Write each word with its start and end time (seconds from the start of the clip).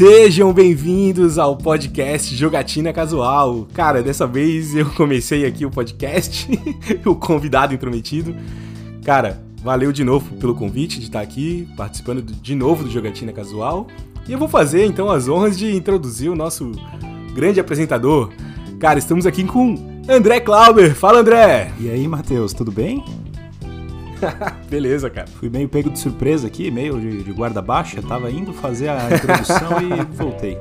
Sejam 0.00 0.50
bem-vindos 0.50 1.36
ao 1.36 1.58
podcast 1.58 2.34
Jogatina 2.34 2.90
Casual. 2.90 3.68
Cara, 3.74 4.02
dessa 4.02 4.26
vez 4.26 4.74
eu 4.74 4.86
comecei 4.96 5.44
aqui 5.44 5.66
o 5.66 5.70
podcast, 5.70 6.48
o 7.04 7.14
convidado 7.14 7.74
intrometido. 7.74 8.34
Cara, 9.04 9.44
valeu 9.62 9.92
de 9.92 10.02
novo 10.02 10.34
pelo 10.36 10.54
convite 10.54 10.98
de 10.98 11.04
estar 11.04 11.20
aqui, 11.20 11.68
participando 11.76 12.22
de 12.22 12.54
novo 12.54 12.84
do 12.84 12.90
Jogatina 12.90 13.30
Casual. 13.30 13.88
E 14.26 14.32
eu 14.32 14.38
vou 14.38 14.48
fazer 14.48 14.86
então 14.86 15.10
as 15.10 15.28
honras 15.28 15.58
de 15.58 15.76
introduzir 15.76 16.30
o 16.30 16.34
nosso 16.34 16.72
grande 17.34 17.60
apresentador. 17.60 18.30
Cara, 18.78 18.98
estamos 18.98 19.26
aqui 19.26 19.44
com 19.44 20.00
André 20.08 20.40
Klauber. 20.40 20.94
Fala, 20.94 21.20
André! 21.20 21.72
E 21.78 21.90
aí, 21.90 22.08
Matheus, 22.08 22.54
tudo 22.54 22.72
bem? 22.72 23.04
Beleza, 24.68 25.10
cara. 25.10 25.26
Fui 25.26 25.48
meio 25.48 25.68
pego 25.68 25.90
de 25.90 25.98
surpresa 25.98 26.46
aqui, 26.46 26.70
meio 26.70 27.00
de, 27.00 27.22
de 27.22 27.32
guarda 27.32 27.60
baixa. 27.60 28.02
Tava 28.02 28.30
indo 28.30 28.52
fazer 28.52 28.88
a 28.88 29.14
introdução 29.14 29.70
e 29.82 30.04
voltei. 30.14 30.58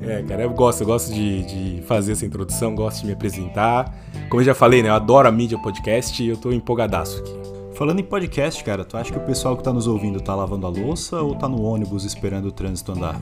É, 0.00 0.22
cara, 0.22 0.42
eu 0.42 0.50
gosto, 0.50 0.82
eu 0.82 0.86
gosto 0.86 1.12
de, 1.12 1.42
de, 1.44 1.82
fazer 1.82 2.12
essa 2.12 2.26
introdução, 2.26 2.74
gosto 2.74 3.00
de 3.00 3.06
me 3.06 3.12
apresentar. 3.12 3.94
Como 4.28 4.42
eu 4.42 4.44
já 4.44 4.54
falei, 4.54 4.82
né, 4.82 4.90
eu 4.90 4.94
adoro 4.94 5.26
a 5.26 5.32
mídia 5.32 5.58
podcast 5.58 6.22
e 6.22 6.28
eu 6.28 6.36
tô 6.36 6.52
empolgadaço 6.52 7.20
aqui. 7.20 7.32
Falando 7.74 8.00
em 8.00 8.04
podcast, 8.04 8.62
cara, 8.62 8.84
tu 8.84 8.96
acha 8.96 9.12
que 9.12 9.18
o 9.18 9.22
pessoal 9.22 9.56
que 9.56 9.62
tá 9.62 9.72
nos 9.72 9.86
ouvindo 9.86 10.20
tá 10.20 10.34
lavando 10.34 10.66
a 10.66 10.70
louça 10.70 11.20
ou 11.20 11.34
tá 11.34 11.48
no 11.48 11.62
ônibus 11.62 12.04
esperando 12.04 12.46
o 12.46 12.52
trânsito 12.52 12.92
andar? 12.92 13.20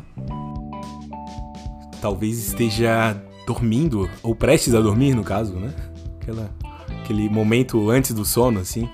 Talvez 2.00 2.38
esteja 2.38 3.16
dormindo, 3.46 4.08
ou 4.22 4.34
prestes 4.34 4.74
a 4.74 4.80
dormir, 4.80 5.14
no 5.14 5.24
caso, 5.24 5.54
né? 5.54 5.72
Aquela 6.20 6.50
aquele 7.04 7.28
momento 7.28 7.90
antes 7.90 8.12
do 8.12 8.24
sono, 8.24 8.60
assim. 8.60 8.88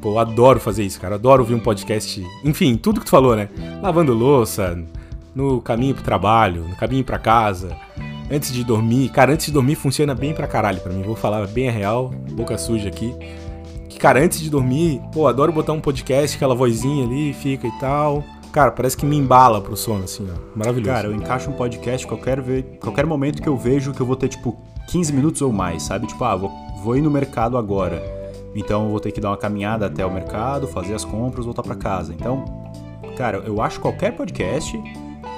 Pô, 0.00 0.18
adoro 0.18 0.58
fazer 0.58 0.82
isso, 0.82 1.00
cara. 1.00 1.14
Adoro 1.14 1.42
ouvir 1.42 1.54
um 1.54 1.60
podcast. 1.60 2.26
Enfim, 2.42 2.76
tudo 2.76 2.98
que 2.98 3.06
tu 3.06 3.10
falou, 3.10 3.36
né? 3.36 3.48
Lavando 3.80 4.12
louça, 4.12 4.76
no 5.34 5.60
caminho 5.60 5.94
pro 5.94 6.02
trabalho, 6.02 6.66
no 6.66 6.74
caminho 6.74 7.04
para 7.04 7.18
casa, 7.18 7.76
antes 8.30 8.52
de 8.52 8.64
dormir. 8.64 9.10
Cara, 9.10 9.32
antes 9.32 9.46
de 9.46 9.52
dormir 9.52 9.76
funciona 9.76 10.14
bem 10.14 10.34
pra 10.34 10.48
caralho 10.48 10.80
pra 10.80 10.92
mim. 10.92 11.02
Vou 11.02 11.14
falar 11.14 11.46
bem 11.46 11.68
a 11.68 11.72
real, 11.72 12.08
boca 12.32 12.58
suja 12.58 12.88
aqui. 12.88 13.14
Que, 13.88 13.98
cara, 13.98 14.20
antes 14.20 14.40
de 14.40 14.50
dormir, 14.50 15.00
pô, 15.12 15.28
adoro 15.28 15.52
botar 15.52 15.72
um 15.72 15.80
podcast, 15.80 16.36
aquela 16.36 16.54
vozinha 16.54 17.04
ali, 17.04 17.32
fica 17.32 17.68
e 17.68 17.78
tal. 17.78 18.24
Cara, 18.50 18.70
parece 18.70 18.96
que 18.96 19.06
me 19.06 19.16
embala 19.16 19.62
pro 19.62 19.76
sono, 19.76 20.04
assim, 20.04 20.26
ó. 20.28 20.58
Maravilhoso. 20.58 20.90
Cara, 20.90 21.08
eu 21.08 21.14
encaixo 21.14 21.48
um 21.48 21.54
podcast 21.54 22.06
qualquer, 22.06 22.42
qualquer 22.80 23.06
momento 23.06 23.40
que 23.40 23.48
eu 23.48 23.56
vejo 23.56 23.92
que 23.92 24.00
eu 24.00 24.06
vou 24.06 24.16
ter, 24.16 24.28
tipo, 24.28 24.58
15 24.88 25.12
minutos 25.12 25.40
ou 25.40 25.52
mais, 25.52 25.84
sabe? 25.84 26.06
Tipo, 26.06 26.24
ah, 26.24 26.36
vou 26.36 26.50
vou 26.82 26.96
ir 26.96 27.02
no 27.02 27.10
mercado 27.10 27.56
agora. 27.56 28.02
Então 28.54 28.84
eu 28.84 28.90
vou 28.90 29.00
ter 29.00 29.12
que 29.12 29.20
dar 29.20 29.30
uma 29.30 29.36
caminhada 29.36 29.86
até 29.86 30.04
o 30.04 30.12
mercado, 30.12 30.66
fazer 30.66 30.94
as 30.94 31.04
compras, 31.04 31.44
voltar 31.44 31.62
para 31.62 31.76
casa. 31.76 32.12
Então, 32.12 32.44
cara, 33.16 33.38
eu 33.46 33.62
acho 33.62 33.80
qualquer 33.80 34.14
podcast, 34.16 34.78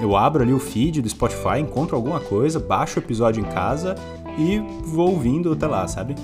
eu 0.01 0.17
abro 0.17 0.43
ali 0.43 0.53
o 0.53 0.59
feed 0.59 1.03
do 1.03 1.09
Spotify, 1.09 1.61
encontro 1.61 1.95
alguma 1.95 2.19
coisa, 2.19 2.59
baixo 2.59 2.99
o 2.99 3.03
episódio 3.03 3.41
em 3.41 3.49
casa 3.49 3.95
e 4.39 4.59
vou 4.85 5.11
ouvindo 5.11 5.53
até 5.53 5.67
lá, 5.67 5.87
sabe? 5.87 6.17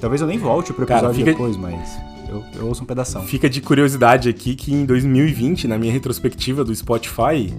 Talvez 0.00 0.20
eu 0.20 0.26
nem 0.26 0.38
volte 0.38 0.72
pro 0.72 0.84
episódio 0.84 1.06
cara, 1.06 1.14
fica... 1.14 1.30
depois, 1.30 1.56
mas 1.56 1.98
eu, 2.28 2.44
eu 2.58 2.66
ouço 2.66 2.82
um 2.82 2.86
pedaço. 2.86 3.20
Fica 3.22 3.48
de 3.48 3.60
curiosidade 3.60 4.28
aqui 4.28 4.54
que 4.54 4.72
em 4.72 4.84
2020, 4.84 5.66
na 5.68 5.78
minha 5.78 5.92
retrospectiva 5.92 6.64
do 6.64 6.74
Spotify, 6.74 7.52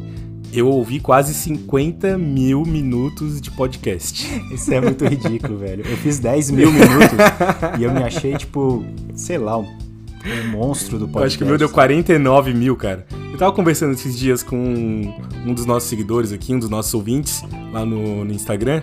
eu 0.54 0.68
ouvi 0.68 1.00
quase 1.00 1.34
50 1.34 2.18
mil 2.18 2.66
minutos 2.66 3.40
de 3.40 3.50
podcast. 3.52 4.28
Isso 4.52 4.74
é 4.74 4.82
muito 4.82 5.06
ridículo, 5.06 5.58
velho. 5.60 5.86
Eu 5.88 5.98
fiz 5.98 6.20
10 6.20 6.52
mil 6.52 6.72
minutos 6.72 7.18
e 7.80 7.84
eu 7.84 7.92
me 7.92 8.04
achei, 8.04 8.36
tipo, 8.36 8.84
sei 9.16 9.38
lá, 9.38 9.58
um, 9.58 9.64
um 9.64 10.52
monstro 10.52 11.00
do 11.00 11.08
podcast. 11.08 11.20
Eu 11.20 11.26
acho 11.26 11.38
que 11.38 11.44
o 11.44 11.48
meu 11.48 11.58
deu 11.58 11.70
49 11.70 12.54
mil, 12.54 12.76
cara. 12.76 13.06
Eu 13.32 13.38
tava 13.38 13.54
conversando 13.54 13.94
esses 13.94 14.18
dias 14.18 14.44
com 14.44 14.58
um 15.46 15.54
dos 15.54 15.66
nossos 15.66 15.90
seguidores 15.90 16.34
aqui, 16.34 16.54
um 16.54 16.60
dos 16.60 16.70
nossos 16.70 16.94
ouvintes, 16.94 17.42
lá 17.72 17.86
no, 17.86 18.26
no 18.26 18.34
Instagram. 18.34 18.82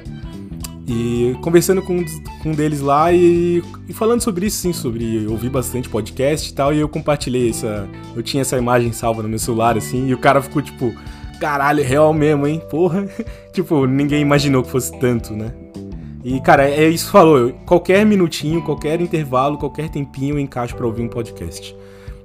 E 0.90 1.36
conversando 1.42 1.82
com, 1.82 2.02
com 2.42 2.50
um 2.50 2.54
deles 2.54 2.80
lá 2.80 3.12
e, 3.12 3.62
e, 3.86 3.92
falando 3.92 4.22
sobre 4.22 4.46
isso, 4.46 4.56
sim, 4.56 4.72
sobre 4.72 5.26
ouvir 5.26 5.50
bastante 5.50 5.86
podcast 5.86 6.50
e 6.50 6.54
tal. 6.54 6.72
E 6.72 6.78
eu 6.78 6.88
compartilhei 6.88 7.50
essa. 7.50 7.86
Eu 8.16 8.22
tinha 8.22 8.40
essa 8.40 8.56
imagem 8.56 8.90
salva 8.90 9.22
no 9.22 9.28
meu 9.28 9.38
celular, 9.38 9.76
assim, 9.76 10.08
e 10.08 10.14
o 10.14 10.18
cara 10.18 10.40
ficou 10.40 10.62
tipo 10.62 10.94
caralho, 11.38 11.82
real 11.84 12.12
mesmo, 12.12 12.46
hein? 12.46 12.62
Porra. 12.70 13.08
tipo, 13.52 13.86
ninguém 13.86 14.20
imaginou 14.20 14.62
que 14.62 14.70
fosse 14.70 14.96
tanto, 14.98 15.34
né? 15.34 15.52
E, 16.24 16.40
cara, 16.40 16.68
é 16.68 16.88
isso 16.88 17.06
que 17.06 17.12
falou. 17.12 17.52
Qualquer 17.64 18.04
minutinho, 18.04 18.62
qualquer 18.62 19.00
intervalo, 19.00 19.56
qualquer 19.56 19.88
tempinho 19.88 20.34
eu 20.34 20.38
encaixo 20.38 20.74
para 20.74 20.86
ouvir 20.86 21.02
um 21.02 21.08
podcast. 21.08 21.74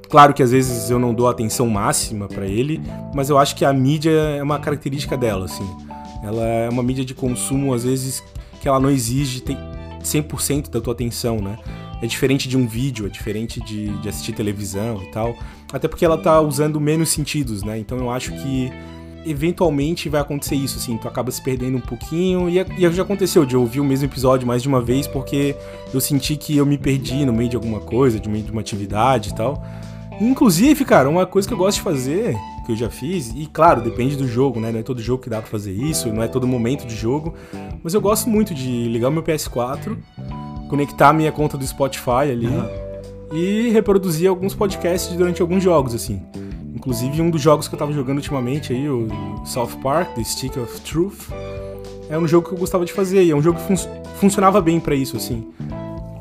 Claro 0.09 0.33
que 0.33 0.43
às 0.43 0.51
vezes 0.51 0.89
eu 0.89 0.99
não 0.99 1.13
dou 1.13 1.27
atenção 1.27 1.67
máxima 1.67 2.27
para 2.27 2.45
ele, 2.45 2.81
mas 3.15 3.29
eu 3.29 3.37
acho 3.37 3.55
que 3.55 3.65
a 3.65 3.73
mídia 3.73 4.11
é 4.11 4.43
uma 4.43 4.59
característica 4.59 5.17
dela, 5.17 5.45
assim. 5.45 5.67
Ela 6.23 6.43
é 6.45 6.69
uma 6.69 6.83
mídia 6.83 7.03
de 7.03 7.13
consumo, 7.13 7.73
às 7.73 7.83
vezes, 7.83 8.23
que 8.61 8.67
ela 8.67 8.79
não 8.79 8.89
exige 8.89 9.43
100% 10.03 10.69
da 10.69 10.79
tua 10.79 10.93
atenção, 10.93 11.37
né? 11.37 11.57
É 12.01 12.05
diferente 12.05 12.47
de 12.47 12.57
um 12.57 12.67
vídeo, 12.67 13.05
é 13.05 13.09
diferente 13.09 13.61
de, 13.61 13.87
de 13.99 14.09
assistir 14.09 14.33
televisão 14.33 15.01
e 15.01 15.11
tal. 15.11 15.35
Até 15.71 15.87
porque 15.87 16.05
ela 16.05 16.17
tá 16.17 16.39
usando 16.41 16.79
menos 16.79 17.09
sentidos, 17.09 17.63
né? 17.63 17.79
Então 17.79 17.97
eu 17.97 18.11
acho 18.11 18.33
que 18.33 18.71
eventualmente 19.25 20.09
vai 20.09 20.21
acontecer 20.21 20.55
isso, 20.55 20.77
assim, 20.77 20.97
tu 20.97 21.07
acaba 21.07 21.31
se 21.31 21.41
perdendo 21.41 21.77
um 21.77 21.81
pouquinho. 21.81 22.49
E, 22.49 22.59
e 22.59 22.91
já 22.91 23.03
aconteceu 23.03 23.45
de 23.45 23.55
eu 23.55 23.61
ouvir 23.61 23.79
o 23.79 23.85
mesmo 23.85 24.05
episódio 24.05 24.47
mais 24.47 24.61
de 24.61 24.67
uma 24.67 24.81
vez 24.81 25.07
porque 25.07 25.55
eu 25.93 26.01
senti 26.01 26.35
que 26.35 26.57
eu 26.57 26.65
me 26.65 26.77
perdi 26.77 27.25
no 27.25 27.33
meio 27.33 27.49
de 27.49 27.55
alguma 27.55 27.79
coisa, 27.79 28.19
de 28.19 28.29
meio 28.29 28.43
de 28.43 28.51
uma 28.51 28.61
atividade 28.61 29.29
e 29.29 29.35
tal. 29.35 29.63
Inclusive, 30.21 30.85
cara, 30.85 31.09
uma 31.09 31.25
coisa 31.25 31.47
que 31.47 31.53
eu 31.53 31.57
gosto 31.57 31.77
de 31.77 31.83
fazer, 31.83 32.35
que 32.65 32.71
eu 32.71 32.75
já 32.75 32.89
fiz, 32.89 33.33
e 33.35 33.47
claro, 33.47 33.81
depende 33.81 34.15
do 34.15 34.27
jogo, 34.27 34.59
né? 34.59 34.71
Não 34.71 34.79
é 34.79 34.83
todo 34.83 35.01
jogo 35.01 35.23
que 35.23 35.29
dá 35.29 35.39
pra 35.39 35.49
fazer 35.49 35.71
isso, 35.71 36.11
não 36.13 36.21
é 36.21 36.27
todo 36.27 36.47
momento 36.47 36.85
de 36.85 36.95
jogo, 36.95 37.33
mas 37.83 37.93
eu 37.93 38.01
gosto 38.01 38.29
muito 38.29 38.53
de 38.53 38.87
ligar 38.87 39.09
o 39.09 39.11
meu 39.11 39.23
PS4, 39.23 39.97
conectar 40.69 41.09
a 41.09 41.13
minha 41.13 41.31
conta 41.31 41.57
do 41.57 41.65
Spotify 41.65 42.29
ali 42.31 42.47
uhum. 42.47 42.67
e 43.33 43.69
reproduzir 43.69 44.29
alguns 44.29 44.53
podcasts 44.53 45.15
durante 45.15 45.41
alguns 45.41 45.63
jogos, 45.63 45.95
assim. 45.95 46.21
Inclusive, 46.83 47.21
um 47.21 47.29
dos 47.29 47.41
jogos 47.41 47.69
que 47.69 47.75
eu 47.75 47.79
tava 47.79 47.93
jogando 47.93 48.17
ultimamente 48.17 48.73
aí, 48.73 48.89
o 48.89 49.07
South 49.45 49.77
Park, 49.81 50.15
The 50.15 50.23
Stick 50.25 50.57
of 50.57 50.81
Truth, 50.81 51.29
é 52.09 52.19
um 52.19 52.27
jogo 52.27 52.49
que 52.49 52.53
eu 52.53 52.57
gostava 52.57 52.83
de 52.83 52.91
fazer 52.91 53.23
e 53.23 53.31
é 53.31 53.35
um 53.35 53.41
jogo 53.41 53.57
que 53.57 53.65
fun 53.65 53.89
funcionava 54.19 54.59
bem 54.59 54.81
para 54.81 54.93
isso, 54.93 55.15
assim. 55.15 55.47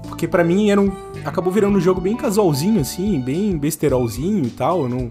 Porque 0.06 0.28
para 0.28 0.44
mim 0.44 0.70
era 0.70 0.80
um, 0.80 0.92
acabou 1.24 1.52
virando 1.52 1.76
um 1.76 1.80
jogo 1.80 2.00
bem 2.00 2.16
casualzinho, 2.16 2.80
assim, 2.80 3.20
bem 3.20 3.58
besterolzinho 3.58 4.44
e 4.46 4.50
tal. 4.50 4.82
Eu 4.82 4.88
não 4.88 5.10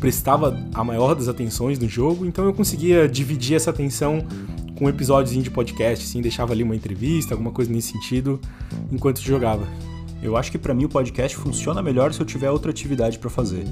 prestava 0.00 0.58
a 0.74 0.82
maior 0.82 1.14
das 1.14 1.28
atenções 1.28 1.78
no 1.78 1.88
jogo, 1.88 2.26
então 2.26 2.44
eu 2.44 2.52
conseguia 2.52 3.08
dividir 3.08 3.54
essa 3.54 3.70
atenção 3.70 4.26
com 4.76 4.86
um 4.86 4.88
episódiozinho 4.88 5.44
de 5.44 5.50
podcast, 5.50 6.04
assim, 6.04 6.20
deixava 6.20 6.52
ali 6.52 6.64
uma 6.64 6.74
entrevista, 6.74 7.34
alguma 7.34 7.52
coisa 7.52 7.70
nesse 7.70 7.92
sentido, 7.92 8.40
enquanto 8.90 9.20
jogava. 9.20 9.62
Eu 10.20 10.36
acho 10.36 10.50
que 10.50 10.58
para 10.58 10.74
mim 10.74 10.86
o 10.86 10.88
podcast 10.88 11.36
funciona 11.36 11.80
melhor 11.80 12.12
se 12.12 12.20
eu 12.20 12.26
tiver 12.26 12.50
outra 12.50 12.72
atividade 12.72 13.16
para 13.16 13.30
fazer. 13.30 13.62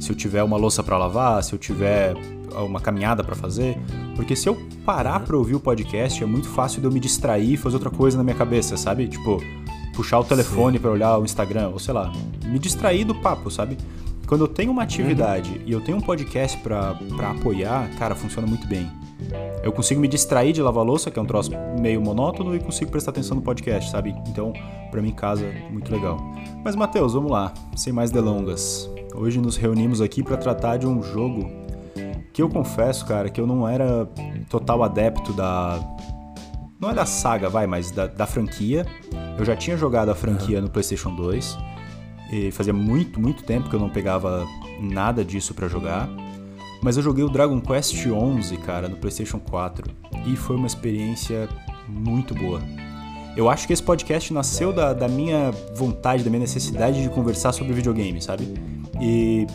Se 0.00 0.10
eu 0.10 0.16
tiver 0.16 0.42
uma 0.42 0.56
louça 0.56 0.82
para 0.82 0.98
lavar, 0.98 1.44
se 1.44 1.52
eu 1.52 1.58
tiver 1.58 2.16
uma 2.56 2.80
caminhada 2.80 3.22
para 3.22 3.36
fazer, 3.36 3.78
porque 4.16 4.34
se 4.34 4.48
eu 4.48 4.56
parar 4.84 5.20
para 5.20 5.36
ouvir 5.36 5.54
o 5.54 5.60
podcast 5.60 6.22
é 6.22 6.26
muito 6.26 6.48
fácil 6.48 6.80
de 6.80 6.86
eu 6.86 6.90
me 6.90 6.98
distrair 6.98 7.52
e 7.52 7.56
fazer 7.56 7.76
outra 7.76 7.90
coisa 7.90 8.18
na 8.18 8.24
minha 8.24 8.34
cabeça, 8.34 8.76
sabe? 8.76 9.06
Tipo, 9.06 9.40
puxar 9.94 10.18
o 10.18 10.24
telefone 10.24 10.78
para 10.78 10.90
olhar 10.90 11.18
o 11.18 11.24
Instagram, 11.24 11.68
ou 11.68 11.78
sei 11.78 11.94
lá, 11.94 12.12
me 12.44 12.58
distrair 12.58 13.04
do 13.04 13.14
papo, 13.14 13.50
sabe? 13.50 13.76
Quando 14.26 14.44
eu 14.44 14.48
tenho 14.48 14.70
uma 14.70 14.82
atividade 14.82 15.50
uhum. 15.50 15.62
e 15.66 15.72
eu 15.72 15.80
tenho 15.80 15.98
um 15.98 16.00
podcast 16.00 16.56
para 16.58 16.96
apoiar, 17.30 17.90
cara, 17.98 18.14
funciona 18.14 18.46
muito 18.46 18.66
bem. 18.66 18.90
Eu 19.62 19.72
consigo 19.72 20.00
me 20.00 20.08
distrair 20.08 20.52
de 20.52 20.62
lavar 20.62 20.84
louça, 20.84 21.10
que 21.10 21.18
é 21.18 21.22
um 21.22 21.26
troço 21.26 21.50
meio 21.78 22.00
monótono, 22.00 22.54
e 22.54 22.60
consigo 22.60 22.90
prestar 22.90 23.10
atenção 23.10 23.36
no 23.36 23.42
podcast, 23.42 23.90
sabe? 23.90 24.14
Então, 24.28 24.52
para 24.90 25.02
mim, 25.02 25.12
casa, 25.12 25.52
muito 25.70 25.92
legal. 25.92 26.18
Mas, 26.64 26.74
Matheus, 26.74 27.12
vamos 27.12 27.30
lá, 27.30 27.52
sem 27.76 27.92
mais 27.92 28.10
delongas. 28.10 28.88
Hoje 29.14 29.40
nos 29.40 29.56
reunimos 29.56 30.00
aqui 30.00 30.22
para 30.22 30.36
tratar 30.36 30.76
de 30.76 30.86
um 30.86 31.02
jogo 31.02 31.50
que 32.32 32.40
eu 32.40 32.48
confesso, 32.48 33.04
cara, 33.06 33.28
que 33.28 33.40
eu 33.40 33.46
não 33.46 33.68
era 33.68 34.08
total 34.48 34.82
adepto 34.82 35.32
da. 35.32 35.80
Não 36.78 36.90
é 36.90 36.94
da 36.94 37.04
saga, 37.04 37.48
vai, 37.48 37.66
mas 37.66 37.90
da, 37.90 38.06
da 38.06 38.26
franquia. 38.26 38.86
Eu 39.38 39.44
já 39.44 39.56
tinha 39.56 39.76
jogado 39.76 40.10
a 40.10 40.14
franquia 40.14 40.58
uhum. 40.58 40.64
no 40.64 40.70
PlayStation 40.70 41.14
2. 41.14 41.58
E 42.32 42.50
fazia 42.52 42.72
muito, 42.72 43.20
muito 43.20 43.42
tempo 43.42 43.68
que 43.68 43.74
eu 43.74 43.80
não 43.80 43.90
pegava 43.90 44.46
nada 44.80 45.24
disso 45.24 45.52
para 45.52 45.66
jogar. 45.68 46.08
Mas 46.82 46.96
eu 46.96 47.02
joguei 47.02 47.24
o 47.24 47.28
Dragon 47.28 47.60
Quest 47.60 47.94
XI, 47.94 48.56
cara, 48.58 48.88
no 48.88 48.96
PlayStation 48.96 49.38
4 49.38 49.90
e 50.26 50.36
foi 50.36 50.56
uma 50.56 50.66
experiência 50.66 51.48
muito 51.88 52.34
boa. 52.34 52.62
Eu 53.36 53.48
acho 53.48 53.66
que 53.66 53.72
esse 53.72 53.82
podcast 53.82 54.32
nasceu 54.32 54.72
da, 54.72 54.92
da 54.92 55.08
minha 55.08 55.50
vontade, 55.74 56.24
da 56.24 56.30
minha 56.30 56.40
necessidade 56.40 57.02
de 57.02 57.08
conversar 57.10 57.52
sobre 57.52 57.72
videogame, 57.72 58.20
sabe? 58.22 58.79
E 59.00 59.46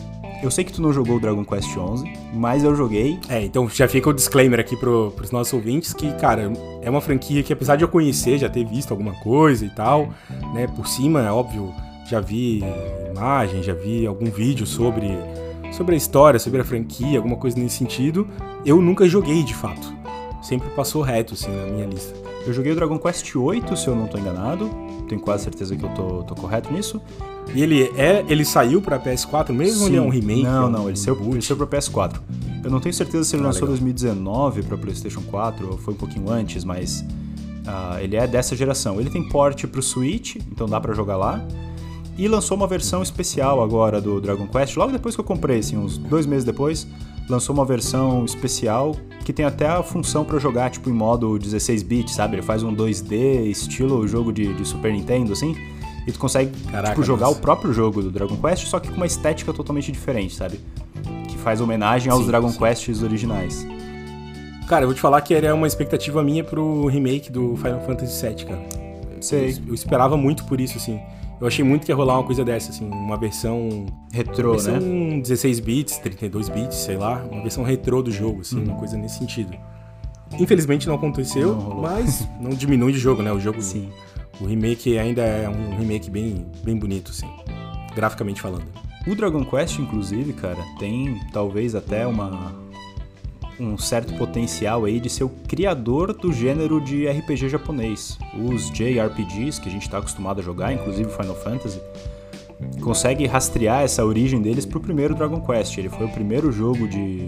eu 0.42 0.50
sei 0.50 0.64
que 0.64 0.72
tu 0.72 0.82
não 0.82 0.92
jogou 0.92 1.18
Dragon 1.18 1.44
Quest 1.44 1.68
XI, 1.70 2.12
mas 2.34 2.62
eu 2.62 2.74
joguei. 2.74 3.18
É, 3.28 3.42
então 3.42 3.68
já 3.68 3.88
fica 3.88 4.10
o 4.10 4.12
disclaimer 4.12 4.60
aqui 4.60 4.76
pro, 4.76 5.12
pros 5.14 5.30
nossos 5.30 5.52
ouvintes 5.52 5.92
que, 5.92 6.12
cara, 6.14 6.52
é 6.82 6.90
uma 6.90 7.00
franquia 7.00 7.42
que 7.42 7.52
apesar 7.52 7.76
de 7.76 7.84
eu 7.84 7.88
conhecer, 7.88 8.38
já 8.38 8.48
ter 8.48 8.64
visto 8.64 8.90
alguma 8.90 9.12
coisa 9.20 9.64
e 9.64 9.70
tal, 9.70 10.10
né, 10.52 10.66
por 10.66 10.86
cima, 10.86 11.22
é 11.22 11.30
óbvio, 11.30 11.72
já 12.08 12.20
vi 12.20 12.62
imagem, 13.10 13.62
já 13.62 13.74
vi 13.74 14.06
algum 14.06 14.26
vídeo 14.26 14.66
sobre 14.66 15.08
sobre 15.72 15.94
a 15.94 15.98
história, 15.98 16.38
sobre 16.38 16.60
a 16.60 16.64
franquia, 16.64 17.18
alguma 17.18 17.36
coisa 17.36 17.58
nesse 17.58 17.76
sentido, 17.76 18.26
eu 18.64 18.80
nunca 18.80 19.06
joguei 19.06 19.42
de 19.42 19.54
fato. 19.54 19.94
Sempre 20.42 20.70
passou 20.70 21.02
reto, 21.02 21.34
assim, 21.34 21.50
na 21.50 21.66
minha 21.66 21.86
lista. 21.86 22.16
Eu 22.46 22.52
joguei 22.52 22.72
o 22.72 22.74
Dragon 22.74 22.98
Quest 22.98 23.30
VIII, 23.34 23.76
se 23.76 23.88
eu 23.88 23.96
não 23.96 24.06
tô 24.06 24.16
enganado. 24.16 24.70
Tenho 25.08 25.20
quase 25.20 25.44
certeza 25.44 25.76
que 25.76 25.84
eu 25.84 25.88
tô, 25.90 26.22
tô 26.22 26.34
correto 26.34 26.72
nisso. 26.72 27.02
E 27.54 27.62
ele 27.62 27.84
é. 27.96 28.24
Ele 28.28 28.44
saiu 28.44 28.80
pra 28.82 28.98
PS4 28.98 29.50
mesmo 29.52 29.82
ou 29.82 29.88
ele 29.88 29.96
é 29.96 30.02
um 30.02 30.08
remake? 30.08 30.42
Não, 30.42 30.64
é 30.64 30.66
um 30.66 30.70
não, 30.70 30.88
ele 30.88 30.96
saiu, 30.98 31.18
ele 31.32 31.42
saiu 31.42 31.56
pra 31.56 31.66
PS4. 31.78 32.20
Eu 32.64 32.70
não 32.70 32.80
tenho 32.80 32.94
certeza 32.94 33.24
se 33.24 33.36
ele 33.36 33.42
Ah, 33.44 33.46
lançou 33.46 33.68
em 33.68 33.70
legal. 33.72 33.84
2019 33.84 34.62
pra 34.64 34.76
PlayStation 34.76 35.22
4 35.22 35.70
ou 35.72 35.78
foi 35.78 35.94
um 35.94 35.96
pouquinho 35.96 36.30
antes, 36.30 36.64
mas 36.64 37.04
ah, 37.66 37.98
ele 38.00 38.16
é 38.16 38.26
dessa 38.26 38.56
geração. 38.56 39.00
Ele 39.00 39.08
tem 39.10 39.26
porte 39.28 39.66
pro 39.66 39.80
Switch, 39.82 40.36
então 40.50 40.66
dá 40.68 40.80
pra 40.80 40.92
jogar 40.94 41.16
lá. 41.16 41.44
E 42.18 42.26
lançou 42.28 42.56
uma 42.56 42.66
versão 42.66 43.02
especial 43.02 43.62
agora 43.62 44.00
do 44.00 44.20
Dragon 44.20 44.46
Quest, 44.46 44.76
logo 44.76 44.90
depois 44.90 45.14
que 45.14 45.20
eu 45.20 45.24
comprei, 45.24 45.58
assim, 45.58 45.76
uns 45.76 45.98
dois 45.98 46.24
meses 46.24 46.44
depois, 46.44 46.86
lançou 47.28 47.54
uma 47.54 47.64
versão 47.64 48.24
especial 48.24 48.96
que 49.22 49.34
tem 49.34 49.44
até 49.44 49.66
a 49.68 49.82
função 49.82 50.24
pra 50.24 50.38
jogar, 50.38 50.70
tipo, 50.70 50.88
em 50.88 50.94
modo 50.94 51.38
16 51.38 51.82
bits, 51.82 52.14
sabe? 52.14 52.36
Ele 52.36 52.42
faz 52.42 52.62
um 52.62 52.74
2D, 52.74 53.44
estilo 53.50 54.08
jogo 54.08 54.32
de, 54.32 54.54
de 54.54 54.64
Super 54.64 54.92
Nintendo, 54.92 55.32
assim, 55.32 55.54
e 56.06 56.12
tu 56.12 56.18
consegue, 56.18 56.52
Caraca, 56.70 56.90
tipo, 56.90 57.02
jogar 57.02 57.28
o 57.28 57.36
próprio 57.36 57.72
jogo 57.72 58.02
do 58.02 58.10
Dragon 58.10 58.36
Quest, 58.36 58.66
só 58.66 58.78
que 58.78 58.88
com 58.88 58.96
uma 58.96 59.06
estética 59.06 59.52
totalmente 59.52 59.90
diferente, 59.90 60.34
sabe? 60.34 60.60
Que 61.28 61.36
faz 61.38 61.60
homenagem 61.60 62.10
aos 62.10 62.22
Sim, 62.22 62.26
Dragon 62.28 62.48
sim. 62.50 62.58
Quests 62.58 63.02
originais. 63.02 63.66
Cara, 64.68 64.82
eu 64.84 64.88
vou 64.88 64.94
te 64.94 65.00
falar 65.00 65.20
que 65.20 65.32
era 65.34 65.54
uma 65.54 65.66
expectativa 65.66 66.22
minha 66.22 66.42
pro 66.42 66.86
remake 66.86 67.30
do 67.30 67.56
Final 67.56 67.80
Fantasy 67.82 68.26
VII, 68.26 68.44
cara. 68.46 68.62
Sei. 69.20 69.52
Eu, 69.52 69.68
eu 69.68 69.74
esperava 69.74 70.16
muito 70.16 70.44
por 70.44 70.60
isso, 70.60 70.76
assim. 70.76 71.00
Eu 71.40 71.46
achei 71.46 71.64
muito 71.64 71.84
que 71.84 71.92
ia 71.92 71.96
rolar 71.96 72.14
uma 72.18 72.24
coisa 72.24 72.44
dessa, 72.44 72.70
assim, 72.70 72.88
uma 72.88 73.16
versão. 73.16 73.86
Retrô, 74.12 74.52
versão 74.52 74.80
né? 74.80 75.20
16 75.20 75.60
bits, 75.60 75.98
32 75.98 76.48
bits, 76.48 76.76
sei 76.78 76.96
lá, 76.96 77.22
uma 77.30 77.42
versão 77.42 77.62
retrô 77.62 78.02
do 78.02 78.10
jogo, 78.10 78.40
assim, 78.40 78.56
Uhum. 78.58 78.64
uma 78.64 78.76
coisa 78.76 78.96
nesse 78.96 79.18
sentido. 79.18 79.56
Infelizmente 80.38 80.88
não 80.88 80.94
aconteceu, 80.96 81.54
Não 81.54 81.80
mas 81.82 82.26
não 82.40 82.50
diminui 82.50 82.92
de 82.92 82.98
jogo, 82.98 83.22
né? 83.22 83.30
O 83.32 83.38
jogo, 83.38 83.60
Sim. 83.62 83.88
O 84.40 84.46
remake 84.46 84.98
ainda 84.98 85.22
é 85.22 85.48
um 85.48 85.76
remake 85.76 86.10
bem, 86.10 86.46
bem 86.62 86.76
bonito, 86.76 87.10
assim, 87.10 87.28
graficamente 87.94 88.40
falando. 88.40 88.66
O 89.06 89.14
Dragon 89.14 89.44
Quest, 89.44 89.78
inclusive, 89.78 90.32
cara, 90.32 90.62
tem 90.78 91.20
talvez 91.32 91.74
até 91.74 92.06
uma 92.06 92.54
um 93.58 93.78
certo 93.78 94.12
potencial 94.14 94.84
aí 94.84 95.00
de 95.00 95.08
ser 95.08 95.24
o 95.24 95.30
criador 95.30 96.12
do 96.12 96.32
gênero 96.32 96.80
de 96.80 97.08
RPG 97.08 97.48
japonês. 97.48 98.18
Os 98.34 98.70
JRPGs 98.70 99.60
que 99.60 99.68
a 99.68 99.72
gente 99.72 99.82
está 99.82 99.98
acostumado 99.98 100.40
a 100.40 100.42
jogar, 100.42 100.72
inclusive 100.72 101.10
Final 101.10 101.34
Fantasy, 101.36 101.80
consegue 102.82 103.26
rastrear 103.26 103.82
essa 103.82 104.04
origem 104.04 104.40
deles 104.42 104.66
pro 104.66 104.80
primeiro 104.80 105.14
Dragon 105.14 105.40
Quest. 105.40 105.78
Ele 105.78 105.88
foi 105.88 106.06
o 106.06 106.10
primeiro 106.10 106.52
jogo 106.52 106.86
de 106.86 107.26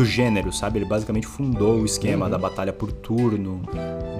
do 0.00 0.04
gênero, 0.06 0.50
sabe? 0.52 0.78
Ele 0.78 0.86
basicamente 0.86 1.26
fundou 1.26 1.80
o 1.80 1.84
esquema 1.84 2.28
da 2.28 2.38
batalha 2.38 2.72
por 2.72 2.90
turno, 2.90 3.60